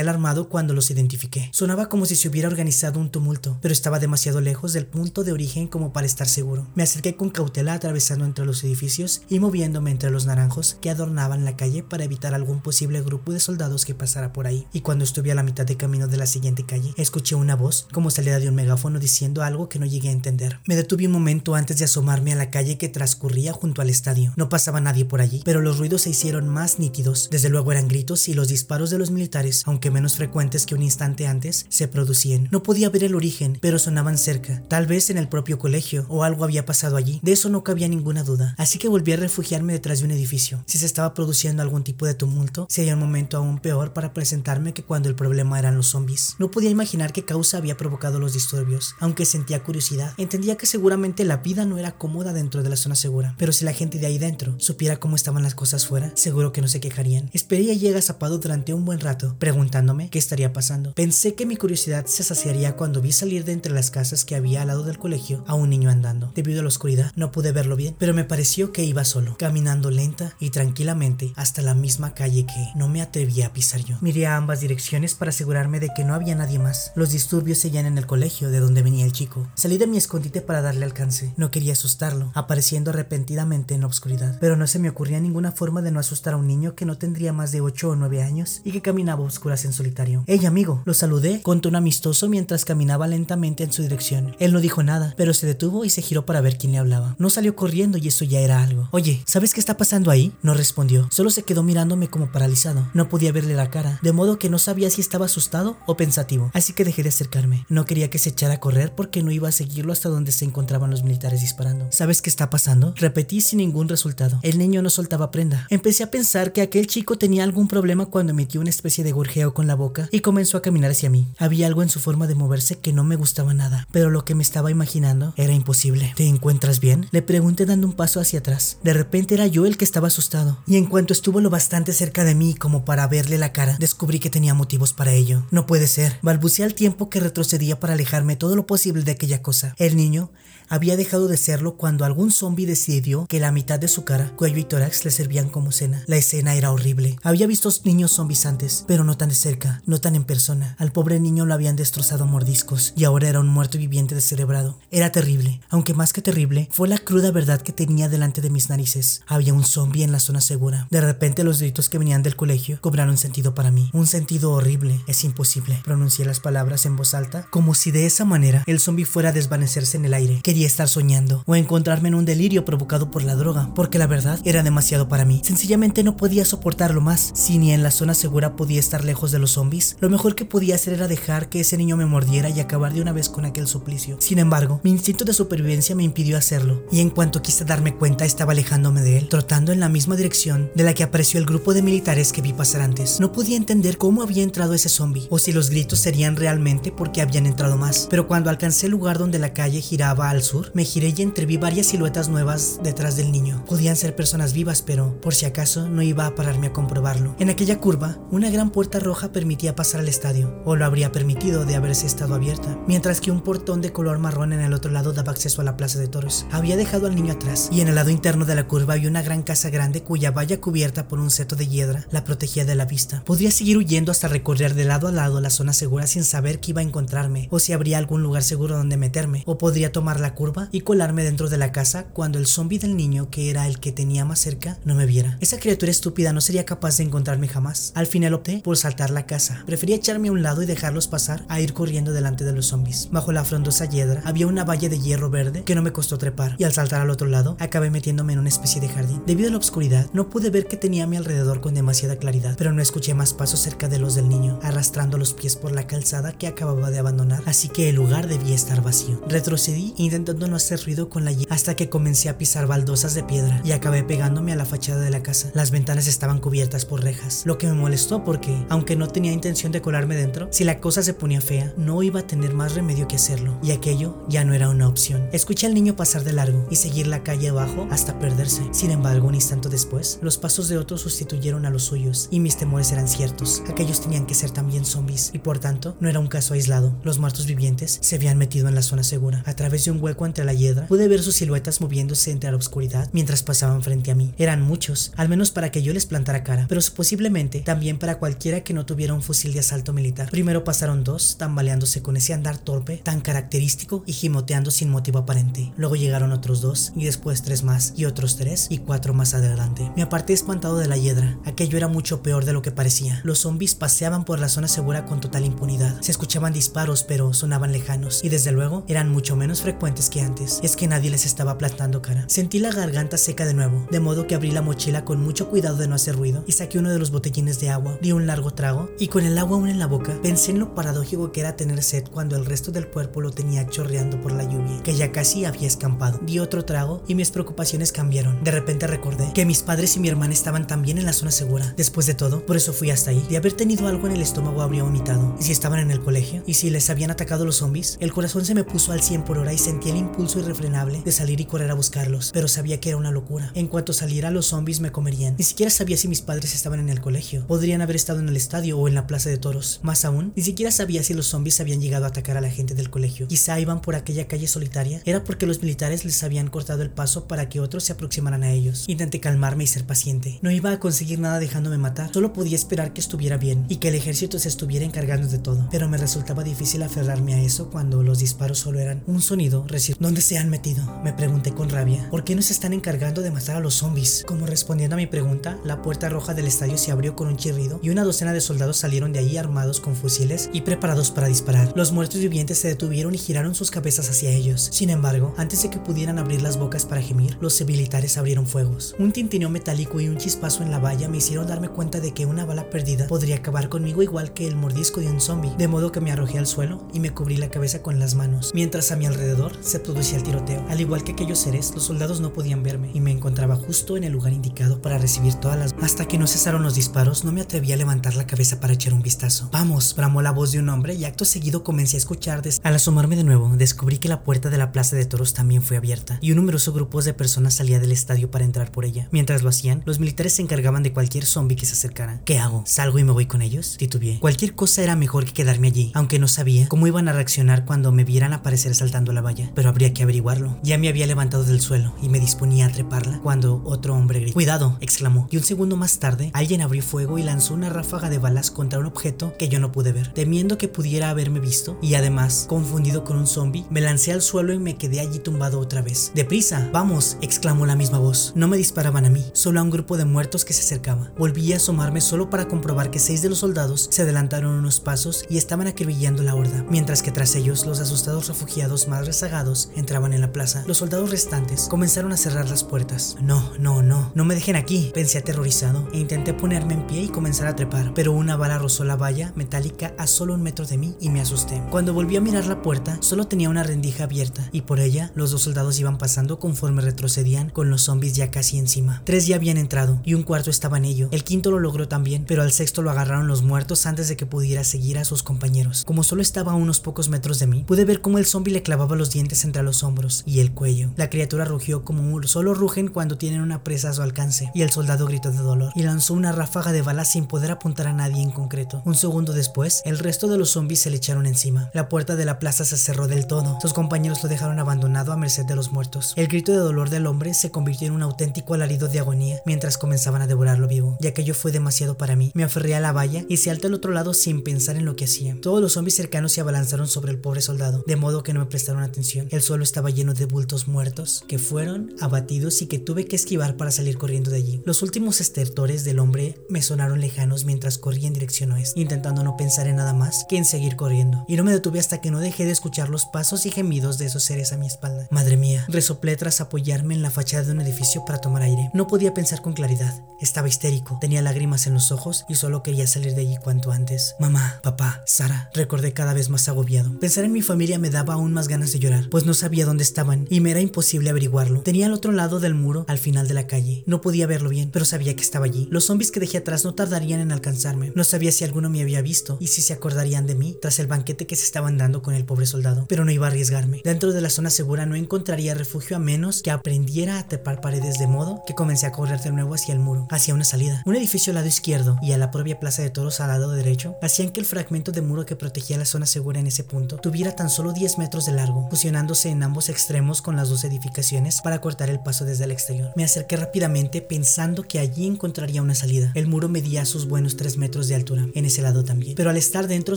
[0.00, 1.50] alarmado cuando los identifiqué.
[1.52, 5.32] Sonaba como si se hubiera organizado un tumulto, pero estaba demasiado lejos del punto de
[5.32, 6.68] origen como para estar seguro.
[6.74, 11.44] Me acerqué con cautela atravesando entre los edificios y moviéndome entre los naranjos que adornaban
[11.44, 14.66] la calle para evitar algún posible grupo de soldados que pasara por ahí.
[14.72, 17.86] Y cuando estuve a la mitad de camino de la siguiente calle, escuché una voz
[17.92, 20.60] como salida de un megáfono diciendo algo que no llegué a entender.
[20.66, 24.32] Me detuve un momento antes de asomarme a la calle que transcurría junto al estadio.
[24.36, 27.28] No pasaba nadie por allí, pero los ruidos se hicieron más nítidos.
[27.30, 30.82] Desde luego eran gritos y los disparos de los militares, aunque menos frecuentes que un
[30.82, 32.48] instante antes, se producían.
[32.50, 36.24] No podía ver el origen, pero sonaban cerca, tal vez en el propio colegio, o
[36.24, 37.20] algo había pasado allí.
[37.22, 38.54] De eso no cabía ninguna duda.
[38.56, 40.64] Así que volví a refugiarme detrás de un edificio.
[40.64, 44.72] Si se estaba produciendo algún tipo de tumulto, sería un momento aún peor para presentarme
[44.72, 46.34] que cuando el problema eran los zombies.
[46.38, 50.14] No podía imaginar qué causa había provocado los disturbios, aunque sentía curiosidad.
[50.16, 53.66] Entendía que seguramente la vida no era cómoda dentro de la zona segura, pero si
[53.66, 56.80] la gente de ahí dentro supiera cómo estaban las cosas fuera, seguro que no se
[56.80, 57.30] quejarían.
[57.32, 60.92] Esperé allí agazapado durante un buen rato, preguntándome qué estaría pasando.
[60.94, 64.62] Pensé que mi curiosidad se saciaría cuando vi salir de entre las casas que había
[64.62, 66.32] al lado del colegio a un niño andando.
[66.34, 69.90] Debido a la oscuridad, no pude verlo bien, pero me pareció que iba solo, caminando
[69.90, 73.96] lenta y tranquilamente hasta la misma calle que no me atrevía a pisar yo.
[74.00, 76.92] Miré a ambas direcciones para asegurarme de que no había nadie más.
[76.94, 79.48] Los disturbios seguían en el colegio de donde venía el chico.
[79.54, 81.32] Salí de mi escondite para darle alcance.
[81.36, 85.82] No quería asustarlo, apareciendo repentinamente en la oscuridad, pero no se me ocurría ninguna forma
[85.82, 88.60] de no asustar a un niño que no tendría más de 8 o 9 años
[88.64, 90.24] y que caminaba a oscuras en solitario.
[90.26, 94.34] Ey, amigo, lo saludé con tono amistoso mientras caminaba lentamente en su dirección.
[94.40, 97.14] Él no dijo nada, pero se detuvo y se giró para ver quién le hablaba.
[97.20, 98.88] No salió corriendo y eso ya era algo.
[98.90, 100.32] Oye, ¿sabes qué está pasando ahí?
[100.42, 102.88] No respondió, solo se quedó mirándome como paralizado.
[102.92, 106.50] No podía verle la cara, de modo que no sabía si estaba asustado o pensativo,
[106.52, 107.64] así que dejé de acercarme.
[107.68, 110.44] No quería que se echara a correr porque no iba a seguirlo hasta donde se
[110.44, 111.86] encontraban los militares disparando.
[111.92, 112.92] ¿Sabes qué está pasando?
[112.96, 114.40] Repetí sin ningún resultado.
[114.42, 115.27] El niño no soltaba
[115.70, 119.54] Empecé a pensar que aquel chico tenía algún problema cuando emitió una especie de gorjeo
[119.54, 121.28] con la boca y comenzó a caminar hacia mí.
[121.38, 124.34] Había algo en su forma de moverse que no me gustaba nada, pero lo que
[124.34, 126.12] me estaba imaginando era imposible.
[126.16, 127.06] ¿Te encuentras bien?
[127.10, 128.78] Le pregunté dando un paso hacia atrás.
[128.82, 132.24] De repente era yo el que estaba asustado, y en cuanto estuvo lo bastante cerca
[132.24, 135.44] de mí como para verle la cara, descubrí que tenía motivos para ello.
[135.50, 136.18] No puede ser.
[136.22, 139.74] Balbuceé al tiempo que retrocedía para alejarme todo lo posible de aquella cosa.
[139.78, 140.30] El niño
[140.68, 144.58] había dejado de serlo cuando algún zombie decidió que la mitad de su cara, cuello
[144.58, 146.02] y tórax le servían como cena.
[146.06, 147.16] La escena era horrible.
[147.22, 150.76] Había visto niños zombies antes, pero no tan de cerca, no tan en persona.
[150.78, 154.78] Al pobre niño lo habían destrozado a mordiscos y ahora era un muerto viviente descerebrado.
[154.90, 158.70] Era terrible, aunque más que terrible, fue la cruda verdad que tenía delante de mis
[158.70, 159.22] narices.
[159.26, 160.86] Había un zombie en la zona segura.
[160.90, 163.90] De repente los gritos que venían del colegio cobraron sentido para mí.
[163.92, 165.00] Un sentido horrible.
[165.06, 165.80] Es imposible.
[165.84, 169.32] Pronuncié las palabras en voz alta, como si de esa manera el zombie fuera a
[169.32, 170.40] desvanecerse en el aire.
[170.58, 174.40] Quería estar soñando o encontrarme en un delirio provocado por la droga, porque la verdad
[174.44, 175.40] era demasiado para mí.
[175.44, 177.30] Sencillamente no podía soportarlo más.
[177.32, 180.44] Si ni en la zona segura podía estar lejos de los zombies, lo mejor que
[180.44, 183.44] podía hacer era dejar que ese niño me mordiera y acabar de una vez con
[183.44, 184.16] aquel suplicio.
[184.18, 188.24] Sin embargo, mi instinto de supervivencia me impidió hacerlo, y en cuanto quise darme cuenta
[188.24, 191.72] estaba alejándome de él, trotando en la misma dirección de la que apareció el grupo
[191.72, 193.20] de militares que vi pasar antes.
[193.20, 197.22] No podía entender cómo había entrado ese zombie, o si los gritos serían realmente porque
[197.22, 200.84] habían entrado más, pero cuando alcancé el lugar donde la calle giraba al sur, me
[200.84, 203.62] giré y entreví varias siluetas nuevas detrás del niño.
[203.66, 207.36] Podían ser personas vivas, pero por si acaso no iba a pararme a comprobarlo.
[207.38, 211.66] En aquella curva, una gran puerta roja permitía pasar al estadio, o lo habría permitido
[211.66, 215.12] de haberse estado abierta, mientras que un portón de color marrón en el otro lado
[215.12, 216.46] daba acceso a la plaza de toros.
[216.50, 219.22] Había dejado al niño atrás, y en el lado interno de la curva había una
[219.22, 222.86] gran casa grande cuya valla cubierta por un seto de hiedra la protegía de la
[222.86, 223.22] vista.
[223.24, 226.70] Podría seguir huyendo hasta recorrer de lado a lado la zona segura sin saber que
[226.70, 230.34] iba a encontrarme, o si habría algún lugar seguro donde meterme, o podría tomar la
[230.38, 233.80] curva y colarme dentro de la casa cuando el zombie del niño, que era el
[233.80, 235.36] que tenía más cerca, no me viera.
[235.40, 237.90] Esa criatura estúpida no sería capaz de encontrarme jamás.
[237.96, 239.64] Al final opté por saltar la casa.
[239.66, 243.08] Prefería echarme a un lado y dejarlos pasar a ir corriendo delante de los zombies.
[243.10, 246.54] Bajo la frondosa hiedra había una valla de hierro verde que no me costó trepar,
[246.56, 249.24] y al saltar al otro lado acabé metiéndome en una especie de jardín.
[249.26, 252.54] Debido a la oscuridad, no pude ver que tenía a mi alrededor con demasiada claridad,
[252.56, 255.88] pero no escuché más pasos cerca de los del niño, arrastrando los pies por la
[255.88, 259.20] calzada que acababa de abandonar, así que el lugar debía estar vacío.
[259.28, 263.60] Retrocedí no hacer ruido con la hiedra hasta que comencé a pisar baldosas de piedra
[263.64, 265.50] y acabé pegándome a la fachada de la casa.
[265.54, 269.70] Las ventanas estaban cubiertas por rejas, lo que me molestó porque, aunque no tenía intención
[269.70, 273.06] de colarme dentro, si la cosa se ponía fea, no iba a tener más remedio
[273.06, 275.28] que hacerlo, y aquello ya no era una opción.
[275.32, 278.62] Escuché al niño pasar de largo y seguir la calle abajo hasta perderse.
[278.72, 282.56] Sin embargo, un instante después, los pasos de otros sustituyeron a los suyos y mis
[282.56, 283.62] temores eran ciertos.
[283.68, 286.94] Aquellos tenían que ser también zombies y por tanto no era un caso aislado.
[287.04, 289.42] Los muertos vivientes se habían metido en la zona segura.
[289.46, 293.08] A través de un entre la hiedra pude ver sus siluetas moviéndose entre la oscuridad
[293.12, 294.34] mientras pasaban frente a mí.
[294.36, 298.18] Eran eran muchos, al menos para que yo les plantara cara, pero posiblemente también para
[298.18, 300.30] cualquiera que no tuviera un fusil de asalto militar.
[300.30, 305.70] Primero pasaron dos, tambaleándose con ese andar torpe, tan característico y gimoteando sin motivo aparente.
[305.76, 309.92] Luego llegaron otros dos, y después tres más, y otros tres, y cuatro más adelante.
[309.96, 311.38] Me aparté espantado de la hiedra.
[311.44, 313.20] Aquello era mucho peor de lo que parecía.
[313.24, 316.00] Los zombies paseaban por la zona segura con total impunidad.
[316.00, 320.60] Se escuchaban disparos, pero sonaban lejanos, y desde luego eran mucho menos frecuentes que antes.
[320.62, 322.24] Es que nadie les estaba plantando cara.
[322.28, 325.76] Sentí la garganta seca de nuevo, de modo que abrí la mochila con mucho cuidado
[325.76, 328.52] de no hacer ruido y saqué uno de los botellines de agua, di un largo
[328.52, 331.56] trago y con el agua aún en la boca pensé en lo paradójico que era
[331.56, 335.10] tener sed cuando el resto del cuerpo lo tenía chorreando por la lluvia, que ya
[335.10, 336.20] casi había escampado.
[336.22, 338.42] Di otro trago y mis preocupaciones cambiaron.
[338.44, 341.74] De repente recordé que mis padres y mi hermana estaban también en la zona segura.
[341.76, 343.24] Después de todo, por eso fui hasta ahí.
[343.28, 345.34] De haber tenido algo en el estómago habría vomitado.
[345.40, 346.42] ¿Y si estaban en el colegio?
[346.46, 347.96] ¿Y si les habían atacado los zombies?
[348.00, 351.12] El corazón se me puso al 100 por hora y sentí el impulso irrefrenable de
[351.12, 353.50] salir y correr a buscarlos, pero sabía que era una locura.
[353.54, 355.34] En cuanto saliera los zombies me comerían.
[355.38, 357.46] Ni siquiera sabía si mis padres estaban en el colegio.
[357.46, 359.80] Podrían haber estado en el estadio o en la plaza de toros.
[359.82, 362.74] Más aún, ni siquiera sabía si los zombies habían llegado a atacar a la gente
[362.74, 363.28] del colegio.
[363.28, 365.00] Quizá iban por aquella calle solitaria.
[365.04, 368.52] Era porque los militares les habían cortado el paso para que otros se aproximaran a
[368.52, 368.84] ellos.
[368.88, 370.38] Intenté calmarme y ser paciente.
[370.42, 372.12] No iba a conseguir nada dejándome matar.
[372.12, 375.68] Solo podía esperar que estuviera bien y que el ejército se estuviera encargando de todo.
[375.70, 379.64] Pero me resultaba difícil aferrarme a eso cuando los disparos solo eran un sonido
[380.00, 380.82] ¿Dónde se han metido?
[381.04, 382.08] Me pregunté con rabia.
[382.10, 384.24] ¿Por qué no se están encargando de matar a los zombies?
[384.26, 387.78] Como respondiendo a mi pregunta, la puerta roja del estadio se abrió con un chirrido
[387.80, 391.72] y una docena de soldados salieron de allí armados con fusiles y preparados para disparar.
[391.76, 394.68] Los muertos vivientes se detuvieron y giraron sus cabezas hacia ellos.
[394.72, 398.96] Sin embargo, antes de que pudieran abrir las bocas para gemir, los militares abrieron fuegos.
[398.98, 402.26] Un tintineo metálico y un chispazo en la valla me hicieron darme cuenta de que
[402.26, 405.92] una bala perdida podría acabar conmigo igual que el mordisco de un zombie, de modo
[405.92, 408.96] que me arrojé al suelo y me cubrí la cabeza con las manos, mientras a
[408.96, 410.64] mi alrededor se producía el tiroteo.
[410.68, 414.04] Al igual que aquellos seres, los soldados no podían verme y me encontraba justo en
[414.04, 415.74] el lugar indicado para recibir todas las...
[415.82, 418.94] Hasta que no cesaron los disparos, no me atreví a levantar la cabeza para echar
[418.94, 419.48] un vistazo.
[419.52, 422.42] Vamos, bramó la voz de un hombre y acto seguido comencé a escuchar...
[422.62, 425.76] Al asomarme de nuevo, descubrí que la puerta de la plaza de toros también fue
[425.76, 429.08] abierta y un numeroso grupo de personas salía del estadio para entrar por ella.
[429.10, 432.20] Mientras lo hacían, los militares se encargaban de cualquier zombie que se acercara.
[432.24, 432.62] ¿Qué hago?
[432.66, 433.76] ¿Salgo y me voy con ellos?
[433.78, 434.18] Titubeé.
[434.20, 437.92] Cualquier cosa era mejor que quedarme allí, aunque no sabía cómo iban a reaccionar cuando
[437.92, 440.56] me vieran aparecer saltando la valla, pero habría que averiguarlo.
[440.62, 444.34] Ya me había levantado del suelo y me disponía a treparla cuando otro hombre gritó.
[444.34, 444.78] ¡Cuidado!
[444.80, 445.26] exclamó.
[445.32, 448.78] Y un segundo más tarde, alguien abrió fuego y lanzó una ráfaga de balas contra
[448.78, 450.12] un objeto que yo no pude ver.
[450.12, 454.52] Temiendo que pudiera haberme visto y además confundido con un zombie, me lancé al suelo
[454.52, 456.12] y me quedé allí tumbado otra vez.
[456.14, 456.70] ¡Deprisa!
[456.72, 457.16] ¡Vamos!
[457.20, 458.34] exclamó la misma voz.
[458.36, 461.10] No me disparaban a mí, solo a un grupo de muertos que se acercaba.
[461.18, 465.24] Volví a asomarme solo para comprobar que seis de los soldados se adelantaron unos pasos
[465.28, 470.12] y estaban acribillando la horda, mientras que tras ellos los asustados refugiados más rezagados entraban
[470.12, 470.64] en la plaza.
[470.66, 473.16] Los soldados restantes comenzaron a cerrar las puertas.
[473.20, 477.08] No, no, no, no me dejen aquí, pensé aterrorizado e intenté ponerme en pie y
[477.08, 480.78] comenzar a trepar, pero una bala rozó la valla metálica a solo un metro de
[480.78, 481.62] mí y me asusté.
[481.70, 485.30] Cuando volví a mirar la puerta, solo tenía una rendija abierta y por ella los
[485.30, 489.02] dos soldados iban pasando conforme retrocedían con los zombies ya casi encima.
[489.04, 491.08] Tres ya habían entrado y un cuarto estaba en ello.
[491.12, 494.26] El quinto lo logró también, pero al sexto lo agarraron los muertos antes de que
[494.26, 495.84] pudiera seguir a sus compañeros.
[495.84, 498.62] Como solo estaba a unos pocos metros de mí, pude ver cómo el zombie le
[498.62, 500.90] clavaba los dientes entre los hombros y el cuello.
[500.96, 504.70] La criatura rugió como solo rugen cuando tienen una presa a su alcance, y el
[504.70, 508.22] soldado gritó de dolor y lanzó una ráfaga de balas sin poder apuntar a nadie
[508.22, 508.82] en concreto.
[508.84, 511.70] Un segundo después, el resto de los zombies se le echaron encima.
[511.74, 513.58] La puerta de la plaza se cerró del todo.
[513.60, 516.12] Sus compañeros lo dejaron abandonado a merced de los muertos.
[516.16, 519.78] El grito de dolor del hombre se convirtió en un auténtico alarido de agonía mientras
[519.78, 522.32] comenzaban a devorarlo vivo, que aquello fue demasiado para mí.
[522.34, 525.04] Me aferré a la valla y salté al otro lado sin pensar en lo que
[525.04, 525.36] hacía.
[525.40, 528.46] Todos los zombies cercanos se abalanzaron sobre el pobre soldado, de modo que no me
[528.46, 529.17] prestaron atención.
[529.30, 533.56] El suelo estaba lleno de bultos muertos que fueron abatidos y que tuve que esquivar
[533.56, 534.62] para salir corriendo de allí.
[534.64, 539.36] Los últimos estertores del hombre me sonaron lejanos mientras corría en dirección oeste, intentando no
[539.36, 541.24] pensar en nada más que en seguir corriendo.
[541.28, 544.06] Y no me detuve hasta que no dejé de escuchar los pasos y gemidos de
[544.06, 545.08] esos seres a mi espalda.
[545.10, 548.70] Madre mía, resoplé tras apoyarme en la fachada de un edificio para tomar aire.
[548.74, 549.94] No podía pensar con claridad.
[550.20, 554.14] Estaba histérico, tenía lágrimas en los ojos y solo quería salir de allí cuanto antes.
[554.18, 556.98] Mamá, papá, Sara, recordé cada vez más agobiado.
[556.98, 559.82] Pensar en mi familia me daba aún más ganas de llorar, pues no sabía dónde
[559.82, 561.62] estaban y me era imposible averiguarlo.
[561.62, 563.82] Tenía al otro lado del muro, al final de la calle.
[563.86, 565.68] No podía verlo bien, pero sabía que estaba allí.
[565.70, 567.92] Los zombies que dejé atrás no tardarían en alcanzarme.
[567.94, 570.86] No sabía si alguno me había visto y si se acordarían de mí tras el
[570.86, 573.82] banquete que se estaban dando con el pobre soldado, pero no iba a arriesgarme.
[573.84, 577.98] Dentro de la zona segura no encontraría refugio a menos que aprendiera a trepar paredes
[577.98, 580.82] de modo que comencé a correr de nuevo hacia el muro, hacia una salida.
[580.86, 583.96] Un edificio al lado izquierdo y a la propia plaza de toros al lado derecho
[584.02, 587.34] hacían que el fragmento de muro que protegía la zona segura en ese punto tuviera
[587.36, 591.88] tan solo 10 metros de largo, en ambos extremos con las dos edificaciones para cortar
[591.88, 592.90] el paso desde el exterior.
[592.96, 596.10] Me acerqué rápidamente pensando que allí encontraría una salida.
[596.16, 599.14] El muro medía sus buenos 3 metros de altura, en ese lado también.
[599.14, 599.96] Pero al estar dentro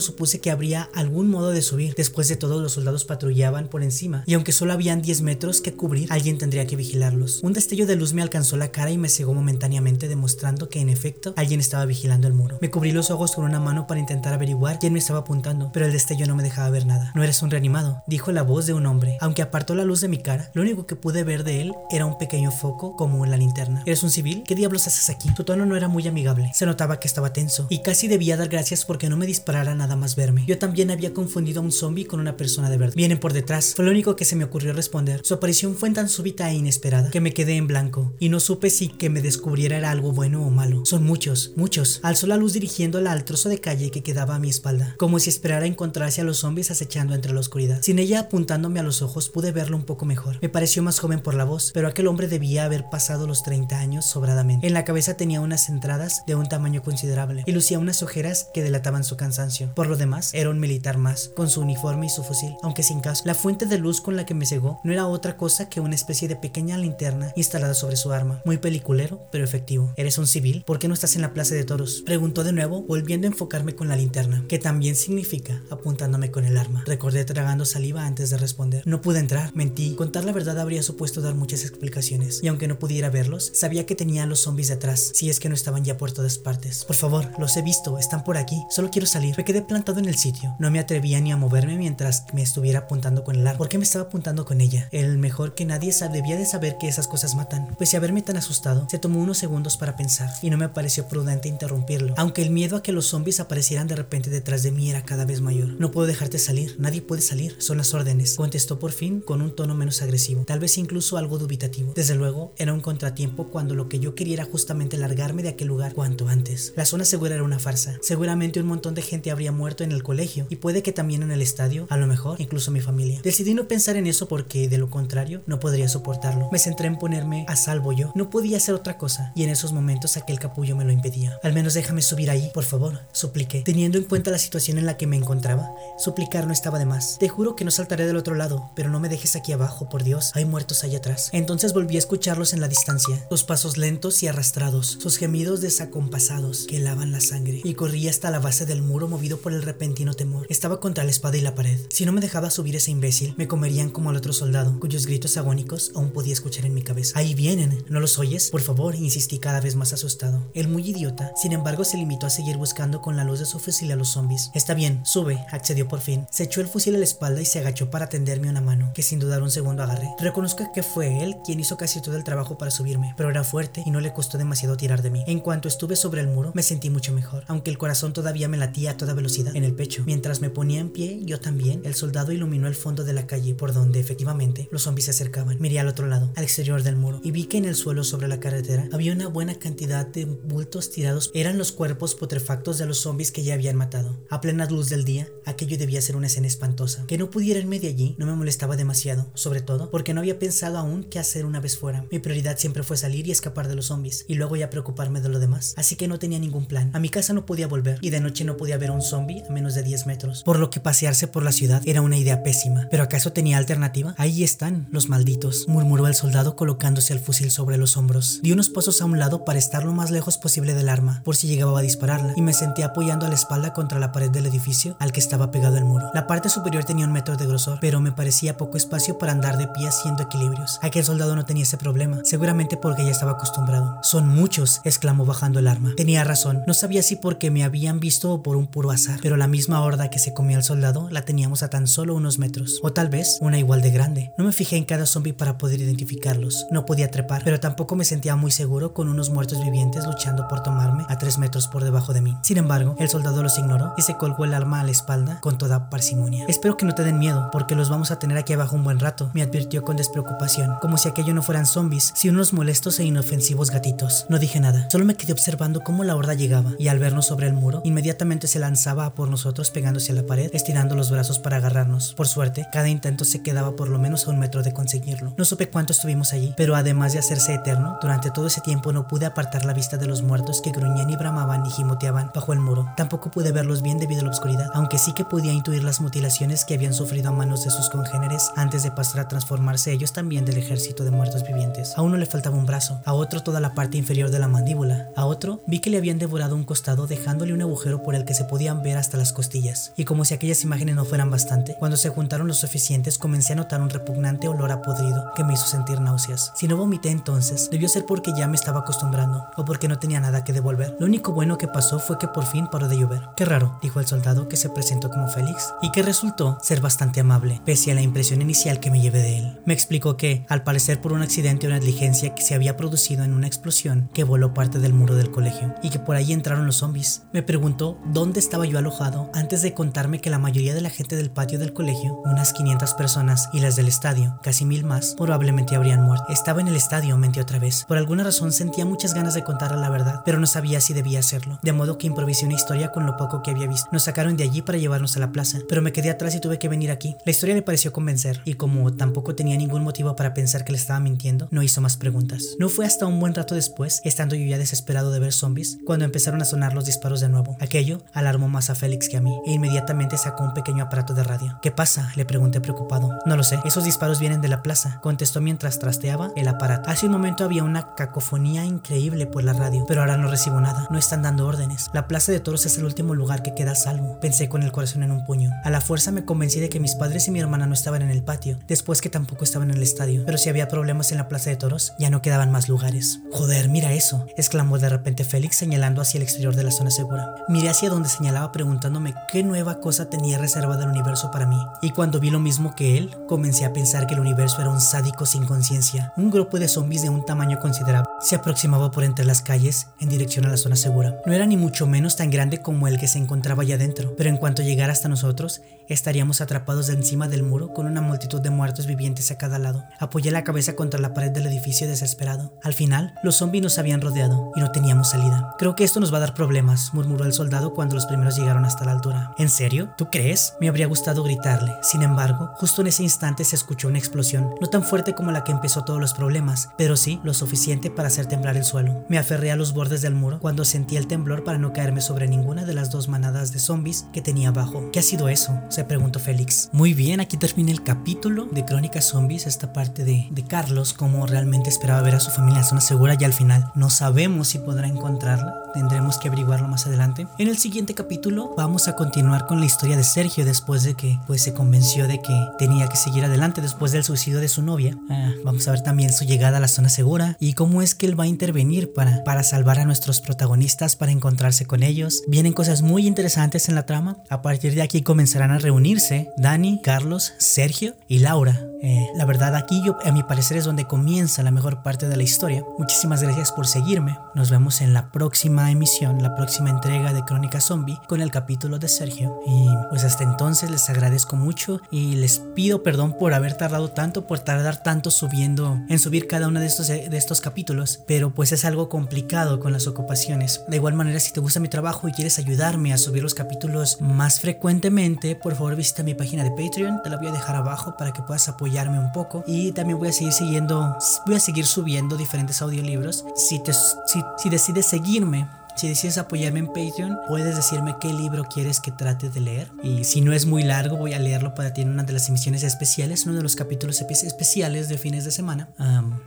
[0.00, 1.94] supuse que habría algún modo de subir.
[1.96, 5.74] Después de todo, los soldados patrullaban por encima, y aunque solo habían 10 metros que
[5.74, 7.40] cubrir, alguien tendría que vigilarlos.
[7.42, 10.90] Un destello de luz me alcanzó la cara y me cegó momentáneamente, demostrando que en
[10.90, 12.58] efecto alguien estaba vigilando el muro.
[12.60, 15.86] Me cubrí los ojos con una mano para intentar averiguar quién me estaba apuntando, pero
[15.86, 17.10] el destello no me dejaba ver nada.
[17.16, 18.91] No eres un reanimado, dijo la voz de un hombre.
[19.20, 22.06] Aunque apartó la luz de mi cara, lo único que pude ver de él era
[22.06, 23.82] un pequeño foco como la linterna.
[23.86, 24.42] ¿Eres un civil?
[24.46, 25.30] ¿Qué diablos haces aquí?
[25.36, 26.50] Su tono no era muy amigable.
[26.54, 29.96] Se notaba que estaba tenso y casi debía dar gracias porque no me disparara nada
[29.96, 30.44] más verme.
[30.46, 32.96] Yo también había confundido a un zombie con una persona de verdad.
[32.96, 33.74] Vienen por detrás.
[33.74, 35.20] Fue lo único que se me ocurrió responder.
[35.24, 38.70] Su aparición fue tan súbita e inesperada que me quedé en blanco y no supe
[38.70, 40.84] si que me descubriera era algo bueno o malo.
[40.84, 42.00] Son muchos, muchos.
[42.02, 45.30] Alzó la luz dirigiéndola al trozo de calle que quedaba a mi espalda, como si
[45.30, 47.80] esperara encontrarse a los zombies acechando entre la oscuridad.
[47.82, 50.38] Sin ella apuntándome a los ojos pude verlo un poco mejor.
[50.42, 53.78] Me pareció más joven por la voz, pero aquel hombre debía haber pasado los 30
[53.78, 54.66] años sobradamente.
[54.66, 58.62] En la cabeza tenía unas entradas de un tamaño considerable y lucía unas ojeras que
[58.62, 59.74] delataban su cansancio.
[59.74, 63.00] Por lo demás, era un militar más, con su uniforme y su fusil, aunque sin
[63.00, 63.26] casco.
[63.26, 65.94] La fuente de luz con la que me cegó no era otra cosa que una
[65.94, 68.42] especie de pequeña linterna instalada sobre su arma.
[68.44, 69.92] Muy peliculero, pero efectivo.
[69.96, 70.64] ¿Eres un civil?
[70.66, 72.02] ¿Por qué no estás en la plaza de toros?
[72.04, 76.56] Preguntó de nuevo, volviendo a enfocarme con la linterna, que también significa apuntándome con el
[76.56, 76.84] arma.
[76.86, 78.71] Recordé tragando saliva antes de responder.
[78.84, 79.94] No pude entrar, mentí.
[79.94, 83.94] Contar la verdad habría supuesto dar muchas explicaciones, y aunque no pudiera verlos, sabía que
[83.94, 86.84] tenía a los zombies detrás, si es que no estaban ya por todas partes.
[86.84, 88.62] Por favor, los he visto, están por aquí.
[88.70, 89.36] Solo quiero salir.
[89.36, 90.56] Me quedé plantado en el sitio.
[90.58, 93.58] No me atrevía ni a moverme mientras me estuviera apuntando con el arma.
[93.58, 94.88] ¿Por qué me estaba apuntando con ella?
[94.90, 97.74] El mejor que nadie debía de saber que esas cosas matan.
[97.76, 101.06] Pues a verme tan asustado, se tomó unos segundos para pensar y no me pareció
[101.06, 104.88] prudente interrumpirlo, aunque el miedo a que los zombies aparecieran de repente detrás de mí
[104.90, 105.68] era cada vez mayor.
[105.78, 109.54] No puedo dejarte salir, nadie puede salir, son las órdenes, contestó por fin con un
[109.54, 111.92] tono menos agresivo, tal vez incluso algo dubitativo.
[111.94, 115.68] Desde luego, era un contratiempo cuando lo que yo quería era justamente largarme de aquel
[115.68, 116.72] lugar cuanto antes.
[116.76, 117.98] La zona segura era una farsa.
[118.02, 121.30] Seguramente un montón de gente habría muerto en el colegio y puede que también en
[121.30, 123.20] el estadio, a lo mejor incluso mi familia.
[123.22, 126.48] Decidí no pensar en eso porque de lo contrario no podría soportarlo.
[126.52, 128.12] Me centré en ponerme a salvo yo.
[128.14, 131.38] No podía hacer otra cosa y en esos momentos aquel capullo me lo impedía.
[131.42, 133.62] Al menos déjame subir ahí, por favor, supliqué.
[133.62, 137.18] Teniendo en cuenta la situación en la que me encontraba, suplicar no estaba de más.
[137.18, 140.04] Te juro que no saltaré del otro lado, pero no me dejes aquí abajo, por
[140.04, 140.32] Dios.
[140.34, 141.30] Hay muertos allá atrás.
[141.32, 146.66] Entonces volví a escucharlos en la distancia, sus pasos lentos y arrastrados, sus gemidos desacompasados
[146.68, 150.14] que helaban la sangre, y corrí hasta la base del muro movido por el repentino
[150.14, 150.46] temor.
[150.48, 151.78] Estaba contra la espada y la pared.
[151.90, 155.36] Si no me dejaba subir ese imbécil, me comerían como al otro soldado, cuyos gritos
[155.36, 157.18] agónicos aún podía escuchar en mi cabeza.
[157.18, 158.50] Ahí vienen, ¿no los oyes?
[158.50, 160.50] Por favor, insistí cada vez más asustado.
[160.54, 163.58] El muy idiota, sin embargo, se limitó a seguir buscando con la luz de su
[163.58, 164.50] fusil a los zombies.
[164.54, 166.26] Está bien, sube, accedió por fin.
[166.30, 169.02] Se echó el fusil a la espalda y se agachó para tenderme una mano, que
[169.02, 170.08] sin dudar un segundo agarré.
[170.18, 173.82] Reconozco que fue él quien hizo casi todo el trabajo para subirme, pero era fuerte
[173.84, 175.22] y no le costó demasiado tirar de mí.
[175.26, 178.56] En cuanto estuve sobre el muro, me sentí mucho mejor, aunque el corazón todavía me
[178.56, 180.02] latía a toda velocidad en el pecho.
[180.06, 183.54] Mientras me ponía en pie, yo también, el soldado iluminó el fondo de la calle
[183.54, 185.58] por donde efectivamente los zombies se acercaban.
[185.60, 188.28] Miré al otro lado, al exterior del muro, y vi que en el suelo sobre
[188.28, 191.30] la carretera había una buena cantidad de bultos tirados.
[191.34, 194.16] Eran los cuerpos putrefactos de los zombies que ya habían matado.
[194.30, 197.04] A plena luz del día, aquello debía ser una escena espantosa.
[197.06, 200.38] Que no pudiera irme de allí no me molestaba demasiado, sobre todo porque no había
[200.38, 202.04] pensado aún qué hacer una vez fuera.
[202.10, 205.28] Mi prioridad siempre fue salir y escapar de los zombies, y luego ya preocuparme de
[205.28, 205.74] lo demás.
[205.76, 206.90] Así que no tenía ningún plan.
[206.94, 209.42] A mi casa no podía volver, y de noche no podía ver a un zombie
[209.48, 212.42] a menos de 10 metros, por lo que pasearse por la ciudad era una idea
[212.42, 212.86] pésima.
[212.90, 214.14] ¿Pero acaso tenía alternativa?
[214.18, 218.40] Ahí están, los malditos, murmuró el soldado colocándose el fusil sobre los hombros.
[218.42, 221.36] Di unos pasos a un lado para estar lo más lejos posible del arma, por
[221.36, 224.46] si llegaba a dispararla, y me senté apoyando a la espalda contra la pared del
[224.46, 226.10] edificio al que estaba pegado el muro.
[226.14, 229.58] La parte superior tenía un metro de grosor, pero me parecía poco espacio para andar
[229.58, 230.78] de pie haciendo equilibrios.
[230.82, 233.98] Aquel soldado no tenía ese problema, seguramente porque ya estaba acostumbrado.
[234.02, 235.92] Son muchos, exclamó bajando el arma.
[235.96, 239.36] Tenía razón, no sabía si porque me habían visto o por un puro azar, pero
[239.36, 242.80] la misma horda que se comió al soldado la teníamos a tan solo unos metros,
[242.82, 244.32] o tal vez una igual de grande.
[244.36, 246.66] No me fijé en cada zombie para poder identificarlos.
[246.70, 250.62] No podía trepar, pero tampoco me sentía muy seguro con unos muertos vivientes luchando por
[250.62, 252.36] tomarme a tres metros por debajo de mí.
[252.42, 255.58] Sin embargo, el soldado los ignoró y se colgó el arma a la espalda con
[255.58, 256.44] toda parsimonia.
[256.48, 259.00] Espero que no te den miedo, porque los vamos a tener aquí abajo un buen
[259.00, 263.04] rato, me advirtió con despreocupación, como si aquello no fueran zombies, sino unos molestos e
[263.04, 264.26] inofensivos gatitos.
[264.28, 267.46] No dije nada, solo me quedé observando cómo la horda llegaba, y al vernos sobre
[267.46, 271.38] el muro, inmediatamente se lanzaba a por nosotros pegándose a la pared, estirando los brazos
[271.38, 272.14] para agarrarnos.
[272.14, 275.34] Por suerte, cada intento se quedaba por lo menos a un metro de conseguirlo.
[275.36, 279.06] No supe cuánto estuvimos allí, pero además de hacerse eterno, durante todo ese tiempo no
[279.06, 282.60] pude apartar la vista de los muertos que gruñían y bramaban y gimoteaban bajo el
[282.60, 282.88] muro.
[282.96, 286.64] Tampoco pude verlos bien debido a la oscuridad, aunque sí que podía intuir las mutilaciones
[286.64, 290.44] que habían sufrido a manos de sus congéneres antes de pasar a transformarse ellos también
[290.44, 291.92] del ejército de muertos vivientes.
[291.96, 295.10] A uno le faltaba un brazo, a otro toda la parte inferior de la mandíbula,
[295.14, 298.34] a otro vi que le habían devorado un costado dejándole un agujero por el que
[298.34, 299.92] se podían ver hasta las costillas.
[299.96, 303.56] Y como si aquellas imágenes no fueran bastante, cuando se juntaron los suficientes comencé a
[303.56, 306.52] notar un repugnante olor a podrido que me hizo sentir náuseas.
[306.56, 310.20] Si no vomité entonces, debió ser porque ya me estaba acostumbrando o porque no tenía
[310.20, 310.96] nada que devolver.
[310.98, 313.20] Lo único bueno que pasó fue que por fin paró de llover.
[313.36, 317.20] Qué raro, dijo el soldado que se presentó como Félix y que resultó ser bastante
[317.20, 319.60] amable, pese a la impresión inicial que me llevé de él.
[319.66, 323.32] Me explicó que, al parecer por un accidente o negligencia que se había producido en
[323.32, 326.76] una explosión que voló parte del muro del colegio y que por ahí entraron los
[326.76, 327.22] zombies.
[327.32, 331.16] Me preguntó dónde estaba yo alojado antes de contarme que la mayoría de la gente
[331.16, 335.74] del patio del colegio, unas 500 personas, y las del estadio, casi mil más, probablemente
[335.74, 336.24] habrían muerto.
[336.28, 337.84] Estaba en el estadio, mentí otra vez.
[337.88, 341.20] Por alguna razón sentía muchas ganas de contarle la verdad, pero no sabía si debía
[341.20, 341.58] hacerlo.
[341.62, 343.88] De modo que improvisé una historia con lo poco que había visto.
[343.92, 346.58] Nos sacaron de allí para llevarnos a la plaza, pero me quedé atrás y tuve
[346.58, 347.16] que venir aquí.
[347.24, 351.00] La historia pareció convencer, y como tampoco tenía ningún motivo para pensar que le estaba
[351.00, 352.56] mintiendo, no hizo más preguntas.
[352.58, 356.04] No fue hasta un buen rato después, estando yo ya desesperado de ver zombies, cuando
[356.04, 357.56] empezaron a sonar los disparos de nuevo.
[357.60, 361.24] Aquello alarmó más a Félix que a mí, e inmediatamente sacó un pequeño aparato de
[361.24, 361.58] radio.
[361.62, 362.12] ¿Qué pasa?
[362.16, 363.10] le pregunté preocupado.
[363.26, 366.90] No lo sé, esos disparos vienen de la plaza, contestó mientras trasteaba el aparato.
[366.90, 370.86] Hace un momento había una cacofonía increíble por la radio, pero ahora no recibo nada,
[370.90, 371.88] no están dando órdenes.
[371.92, 375.02] La plaza de toros es el último lugar que queda salvo, pensé con el corazón
[375.02, 375.50] en un puño.
[375.64, 378.10] A la fuerza me convencí de que mis padres y mi hermana no estaban en
[378.10, 381.28] el patio, después que tampoco estaban en el estadio, pero si había problemas en la
[381.28, 383.20] plaza de toros, ya no quedaban más lugares.
[383.32, 387.34] Joder, mira eso, exclamó de repente Félix señalando hacia el exterior de la zona segura.
[387.48, 391.90] Miré hacia donde señalaba preguntándome qué nueva cosa tenía reservada el universo para mí, y
[391.90, 395.26] cuando vi lo mismo que él, comencé a pensar que el universo era un sádico
[395.26, 396.12] sin conciencia.
[396.16, 400.08] Un grupo de zombies de un tamaño considerable se aproximaba por entre las calles en
[400.08, 401.20] dirección a la zona segura.
[401.26, 404.30] No era ni mucho menos tan grande como el que se encontraba allá adentro, pero
[404.30, 408.50] en cuanto llegara hasta nosotros, estaríamos atrapados de encima del muro con una multitud de
[408.50, 409.84] muertos vivientes a cada lado.
[409.98, 412.58] Apoyé la cabeza contra la pared del edificio desesperado.
[412.62, 415.54] Al final, los zombies nos habían rodeado y no teníamos salida.
[415.58, 418.64] Creo que esto nos va a dar problemas, murmuró el soldado cuando los primeros llegaron
[418.64, 419.34] hasta la altura.
[419.38, 419.92] ¿En serio?
[419.96, 420.54] ¿Tú crees?
[420.60, 421.72] Me habría gustado gritarle.
[421.82, 425.44] Sin embargo, justo en ese instante se escuchó una explosión, no tan fuerte como la
[425.44, 429.04] que empezó todos los problemas, pero sí lo suficiente para hacer temblar el suelo.
[429.08, 432.28] Me aferré a los bordes del muro cuando sentí el temblor para no caerme sobre
[432.28, 434.90] ninguna de las dos manadas de zombies que tenía abajo.
[434.92, 435.60] ¿Qué ha sido eso?
[435.72, 436.68] Se preguntó Félix.
[436.72, 441.26] Muy bien, aquí termina el capítulo de Crónicas Zombies, esta parte de, de Carlos, como
[441.26, 444.58] realmente esperaba ver a su familia en zona segura y al final no sabemos si
[444.58, 447.26] podrá encontrarla, tendremos que averiguarlo más adelante.
[447.38, 451.18] En el siguiente capítulo vamos a continuar con la historia de Sergio después de que
[451.26, 454.98] pues se convenció de que tenía que seguir adelante después del suicidio de su novia.
[455.08, 458.06] Ah, vamos a ver también su llegada a la zona segura y cómo es que
[458.06, 462.22] él va a intervenir para, para salvar a nuestros protagonistas, para encontrarse con ellos.
[462.28, 464.18] Vienen cosas muy interesantes en la trama.
[464.28, 468.60] A partir de aquí comenzarán a reunirse Dani, Carlos, Sergio y Laura.
[468.82, 472.16] Eh, la verdad aquí yo, a mi parecer es donde comienza la mejor parte de
[472.16, 472.64] la historia.
[472.78, 474.18] Muchísimas gracias por seguirme.
[474.34, 478.80] Nos vemos en la próxima emisión, la próxima entrega de Crónica Zombie con el capítulo
[478.80, 479.40] de Sergio.
[479.46, 484.26] Y pues hasta entonces les agradezco mucho y les pido perdón por haber tardado tanto,
[484.26, 488.00] por tardar tanto subiendo, en subir cada uno de estos, de estos capítulos.
[488.08, 490.64] Pero pues es algo complicado con las ocupaciones.
[490.66, 494.00] De igual manera, si te gusta mi trabajo y quieres ayudarme a subir los capítulos
[494.00, 497.02] más frecuentemente, por favor visita mi página de Patreon.
[497.02, 500.08] Te la voy a dejar abajo para que puedas apoyar un poco y también voy
[500.08, 500.96] a seguir siguiendo,
[501.26, 503.24] voy a seguir subiendo diferentes audiolibros.
[503.34, 508.44] Si, te, si, si decides seguirme, si decides apoyarme en Patreon, puedes decirme qué libro
[508.44, 509.70] quieres que trate de leer.
[509.82, 512.28] Y si no es muy largo, voy a leerlo para ti en una de las
[512.28, 515.68] emisiones especiales, uno de los capítulos especiales de fines de semana.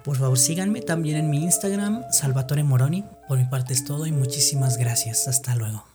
[0.04, 3.06] por favor, síganme también en mi Instagram, Salvatore Moroni.
[3.28, 5.28] Por mi parte es todo y muchísimas gracias.
[5.28, 5.86] Hasta luego.